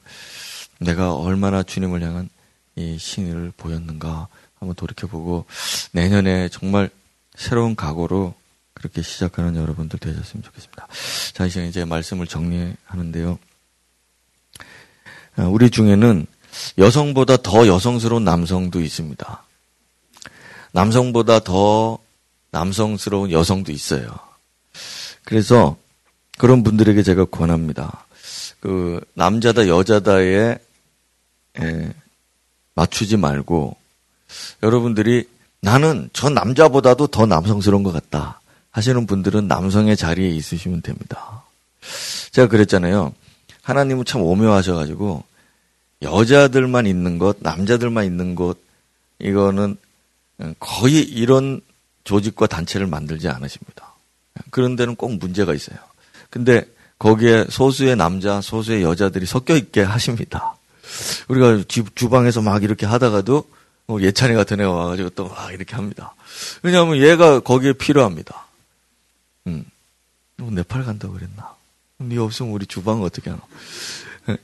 내가 0.78 1.14
얼마나 1.14 1.62
주님을 1.62 2.02
향한 2.02 2.28
이 2.74 2.96
신의를 2.98 3.52
보였는가 3.56 4.28
한번 4.58 4.74
돌이켜보고 4.74 5.44
내년에 5.92 6.48
정말 6.48 6.90
새로운 7.36 7.76
각오로 7.76 8.34
그렇게 8.82 9.00
시작하는 9.00 9.54
여러분들 9.54 10.00
되셨으면 10.00 10.42
좋겠습니다. 10.42 10.88
자, 11.32 11.46
이제 11.46 11.66
이제 11.68 11.84
말씀을 11.84 12.26
정리하는데요. 12.26 13.38
아, 15.36 15.44
우리 15.44 15.70
중에는 15.70 16.26
여성보다 16.78 17.36
더 17.38 17.68
여성스러운 17.68 18.24
남성도 18.24 18.80
있습니다. 18.80 19.44
남성보다 20.72 21.40
더 21.40 21.98
남성스러운 22.50 23.30
여성도 23.30 23.70
있어요. 23.70 24.12
그래서 25.22 25.76
그런 26.36 26.64
분들에게 26.64 27.04
제가 27.04 27.26
권합니다. 27.26 28.04
그 28.58 29.00
남자다 29.14 29.68
여자다에 29.68 30.58
에, 31.60 31.94
맞추지 32.74 33.16
말고 33.16 33.76
여러분들이 34.62 35.28
나는 35.60 36.10
저 36.12 36.28
남자보다도 36.30 37.06
더 37.06 37.26
남성스러운 37.26 37.84
것 37.84 37.92
같다 37.92 38.41
하시는 38.72 39.06
분들은 39.06 39.48
남성의 39.48 39.96
자리에 39.96 40.28
있으시면 40.30 40.82
됩니다. 40.82 41.44
제가 42.32 42.48
그랬잖아요. 42.48 43.14
하나님은 43.62 44.04
참 44.04 44.22
오묘하셔가지고 44.22 45.22
여자들만 46.02 46.86
있는 46.86 47.18
것, 47.18 47.36
남자들만 47.40 48.04
있는 48.04 48.34
것 48.34 48.56
이거는 49.20 49.76
거의 50.58 51.02
이런 51.02 51.60
조직과 52.04 52.48
단체를 52.48 52.86
만들지 52.88 53.28
않으십니다. 53.28 53.94
그런 54.50 54.74
데는 54.74 54.96
꼭 54.96 55.14
문제가 55.16 55.54
있어요. 55.54 55.78
근데 56.30 56.64
거기에 56.98 57.46
소수의 57.48 57.96
남자, 57.96 58.40
소수의 58.40 58.82
여자들이 58.82 59.26
섞여 59.26 59.54
있게 59.54 59.82
하십니다. 59.82 60.56
우리가 61.28 61.62
주방에서 61.94 62.42
막 62.42 62.62
이렇게 62.62 62.86
하다가도 62.86 63.44
뭐 63.86 64.00
예찬이 64.02 64.34
같은 64.34 64.60
애가 64.60 64.70
와가지고 64.70 65.10
또 65.10 65.28
막 65.28 65.52
이렇게 65.52 65.74
합니다. 65.76 66.14
왜냐하면 66.62 66.96
얘가 66.98 67.40
거기에 67.40 67.74
필요합니다. 67.74 68.46
음. 69.46 69.64
너 70.36 70.50
네팔 70.50 70.84
간다고 70.84 71.14
그랬나? 71.14 71.54
네 71.98 72.18
없으면 72.18 72.52
우리 72.52 72.66
주방 72.66 73.02
어떻게 73.02 73.30
하나? 73.30 73.42
예. 74.28 74.36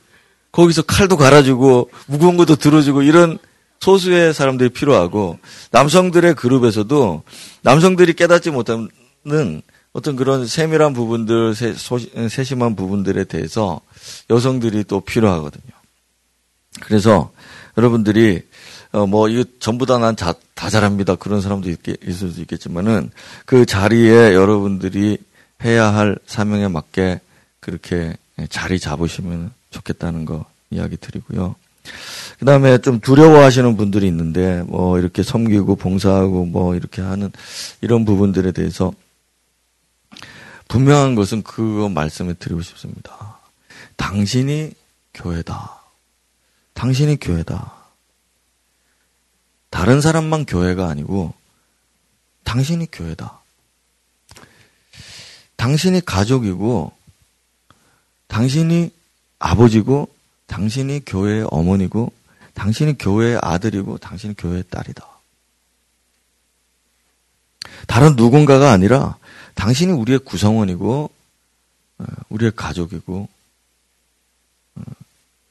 거기서 0.51 0.83
칼도 0.83 1.17
갈아주고 1.17 1.91
무거운 2.07 2.37
것도 2.37 2.55
들어주고 2.55 3.01
이런 3.01 3.37
소수의 3.79 4.33
사람들이 4.33 4.69
필요하고 4.69 5.39
남성들의 5.71 6.35
그룹에서도 6.35 7.23
남성들이 7.61 8.13
깨닫지 8.13 8.51
못하는 8.51 8.89
어떤 9.93 10.15
그런 10.15 10.45
세밀한 10.45 10.93
부분들, 10.93 11.55
세, 11.55 11.73
세심한 12.29 12.75
부분들에 12.75 13.23
대해서 13.23 13.81
여성들이 14.29 14.83
또 14.83 14.99
필요하거든요. 15.01 15.73
그래서 16.81 17.31
여러분들이 17.77 18.43
어, 18.91 19.05
뭐, 19.05 19.29
이거 19.29 19.43
전부 19.59 19.85
다 19.85 19.97
난 19.99 20.15
다 20.15 20.33
잘합니다. 20.69 21.15
그런 21.15 21.41
사람도 21.41 21.69
있, 21.69 21.79
있을 22.07 22.31
수 22.31 22.41
있겠지만은 22.41 23.11
그 23.45 23.65
자리에 23.65 24.33
여러분들이 24.33 25.17
해야 25.63 25.93
할 25.93 26.17
사명에 26.25 26.67
맞게 26.67 27.19
그렇게 27.59 28.15
자리 28.49 28.79
잡으시면 28.79 29.51
좋겠다는 29.69 30.25
거 30.25 30.45
이야기 30.71 30.97
드리고요. 30.97 31.55
그 32.39 32.45
다음에 32.45 32.77
좀 32.79 32.99
두려워하시는 32.99 33.77
분들이 33.77 34.07
있는데, 34.07 34.63
뭐, 34.67 34.97
이렇게 34.99 35.23
섬기고 35.23 35.75
봉사하고 35.75 36.45
뭐, 36.45 36.75
이렇게 36.75 37.01
하는 37.01 37.31
이런 37.81 38.05
부분들에 38.05 38.51
대해서 38.51 38.91
분명한 40.67 41.15
것은 41.15 41.41
그거 41.43 41.89
말씀을 41.89 42.35
드리고 42.35 42.61
싶습니다. 42.61 43.39
당신이 43.97 44.71
교회다. 45.13 45.81
당신이 46.73 47.17
교회다. 47.19 47.73
다른 49.69 50.01
사람만 50.01 50.45
교회가 50.45 50.87
아니고 50.89 51.33
당신이 52.43 52.87
교회다. 52.91 53.39
당신이 55.55 56.01
가족이고 56.01 56.91
당신이 58.27 58.91
아버지고 59.39 60.09
당신이 60.47 61.03
교회의 61.05 61.47
어머니고 61.51 62.11
당신이 62.53 62.97
교회의 62.97 63.39
아들이고 63.41 63.97
당신이 63.99 64.35
교회의 64.37 64.63
딸이다. 64.69 65.05
다른 67.87 68.15
누군가가 68.15 68.71
아니라 68.71 69.17
당신이 69.55 69.91
우리의 69.91 70.19
구성원이고 70.19 71.09
어, 71.99 72.05
우리의 72.29 72.51
가족이고 72.55 73.15
어, 73.15 73.38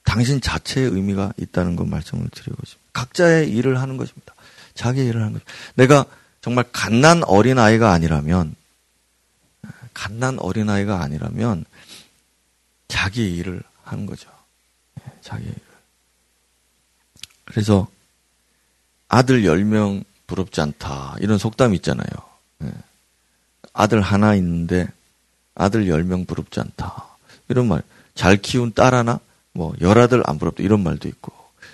당신 0.08 0.40
자체의 0.40 0.88
의미가 0.88 1.34
있다는 1.36 1.76
것 1.76 1.86
말씀을 1.86 2.30
드리고 2.30 2.56
싶습니다. 2.64 2.90
각자의 2.94 3.50
일을 3.50 3.78
하는 3.78 3.98
것입니다. 3.98 4.34
자기 4.74 5.04
일을 5.04 5.20
하는 5.20 5.34
것. 5.34 5.42
내가 5.74 6.06
정말 6.40 6.64
갓난 6.72 7.22
어린 7.24 7.58
아이가 7.58 7.92
아니라면 7.92 8.56
갓난 9.92 10.38
어린 10.38 10.70
아이가 10.70 11.02
아니라면 11.02 11.66
자기 12.88 13.36
일을 13.36 13.62
하는 13.84 14.06
거죠. 14.06 14.30
예, 15.00 15.12
자기 15.20 15.44
일을. 15.44 15.60
그래서 17.44 17.86
아들 19.08 19.42
10명 19.42 20.04
부럽지 20.26 20.62
않다. 20.62 21.16
이런 21.20 21.36
속담이 21.36 21.76
있잖아요. 21.76 22.08
예. 22.62 22.72
아들 23.74 24.00
하나 24.00 24.34
있는데 24.36 24.88
아들 25.54 25.84
10명 25.84 26.26
부럽지 26.26 26.60
않다. 26.60 27.08
이런 27.48 27.68
말. 27.68 27.82
잘 28.14 28.38
키운 28.38 28.72
딸 28.72 28.94
하나? 28.94 29.20
뭐 29.58 29.74
열아들 29.80 30.22
안 30.26 30.38
부럽다 30.38 30.62
이런 30.62 30.82
말도 30.84 31.08
있고. 31.08 31.32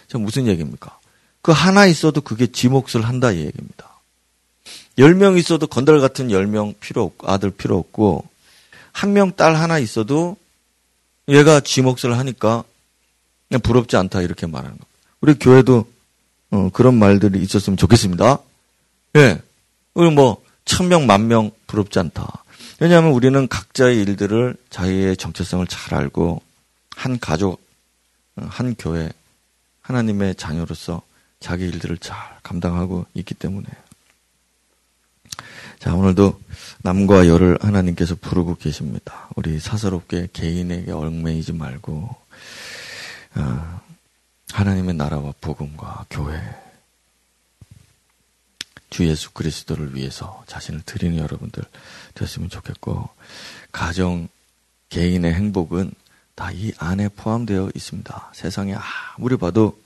저 0.09 0.19
무슨 0.19 0.47
얘기입니까? 0.47 0.99
그 1.43 1.53
하나 1.53 1.85
있어도 1.85 2.23
그게 2.23 2.47
지 2.47 2.69
몫을 2.69 3.03
한다 3.05 3.31
이 3.31 3.41
얘기입니다. 3.45 3.91
열 4.97 5.15
명 5.15 5.37
있어도 5.37 5.67
건달 5.67 6.01
같은 6.01 6.31
열 6.31 6.47
명 6.47 6.73
필요 6.81 7.03
없고 7.03 7.31
아들 7.31 7.51
필요 7.51 7.77
없고 7.79 8.25
한 8.93 9.13
명 9.13 9.33
딸 9.33 9.55
하나 9.57 9.79
있어도 9.79 10.37
얘가 11.29 11.61
지 11.61 11.83
몫을 11.83 12.17
하니까 12.19 12.65
그냥 13.49 13.61
부럽지 13.61 13.97
않다 13.97 14.23
이렇게 14.23 14.47
말하는 14.47 14.71
겁니다. 14.71 14.87
우리 15.21 15.35
교회도 15.35 15.87
어, 16.53 16.71
그런 16.73 16.95
말들이 16.95 17.43
있었으면 17.43 17.77
좋겠습니다. 17.77 18.39
예. 19.17 19.41
우리 19.95 20.11
뭐, 20.11 20.43
천 20.65 20.89
명, 20.89 21.07
만 21.07 21.29
명 21.29 21.51
부럽지 21.67 21.99
않다. 21.99 22.45
왜냐하면 22.81 23.13
우리는 23.13 23.47
각자의 23.49 23.99
일들을 24.03 24.57
자기의 24.71 25.17
정체성을 25.17 25.67
잘 25.67 25.95
알고 25.95 26.41
한 26.97 27.19
가족, 27.19 27.61
한 28.37 28.75
교회, 28.79 29.11
하나님의 29.83 30.35
자녀로서 30.37 31.03
자기 31.41 31.65
일들을 31.65 31.99
잘 31.99 32.17
감당하고 32.43 33.07
있기 33.15 33.35
때문에. 33.35 33.69
자, 35.79 35.95
오늘도 35.95 36.41
남과 36.83 37.29
여를 37.29 37.59
하나님께서 37.61 38.15
부르고 38.15 38.57
계십니다. 38.57 39.29
우리 39.37 39.61
사사롭게 39.61 40.29
개인에게 40.33 40.91
얽매이지 40.91 41.53
말고, 41.53 42.17
어, 43.37 43.81
하나님의 44.51 44.95
나라와 44.95 45.35
복음과 45.41 46.07
교회, 46.09 46.41
주 48.89 49.07
예수 49.07 49.33
그리스도를 49.33 49.95
위해서 49.95 50.45
자신을 50.47 50.83
드리는 50.87 51.19
여러분들 51.19 51.63
됐으면 52.15 52.49
좋겠고, 52.49 53.09
가정, 53.73 54.29
개인의 54.89 55.35
행복은 55.35 55.93
다 56.35 56.51
이 56.53 56.73
안에 56.79 57.09
포함되어 57.09 57.71
있습니다. 57.75 58.31
세상에 58.35 58.77
아무리 59.17 59.37
봐도 59.37 59.81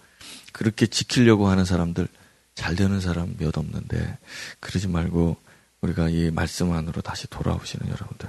그렇게 0.53 0.87
지키려고 0.87 1.49
하는 1.49 1.65
사람들 1.65 2.09
잘 2.55 2.75
되는 2.75 3.01
사람 3.01 3.37
몇 3.39 3.57
없는데 3.57 4.19
그러지 4.61 4.89
말고 4.89 5.37
우리가 5.81 6.09
이 6.09 6.31
말씀 6.31 6.73
안으로 6.73 7.03
다시 7.03 7.29
돌아오시는 7.29 7.87
여러분들 7.89 8.29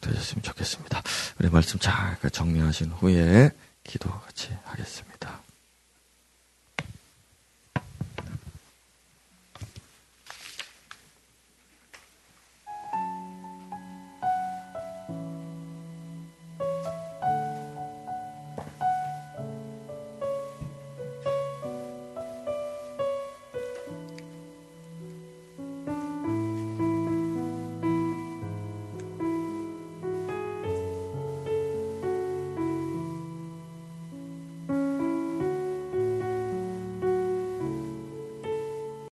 되셨으면 0.00 0.42
좋겠습니다. 0.42 1.02
우리 1.38 1.50
말씀 1.50 1.78
잘 1.78 2.16
정리하신 2.32 2.90
후에 2.92 3.50
기도 3.84 4.10
같이 4.10 4.48
하겠습니다. 4.64 5.42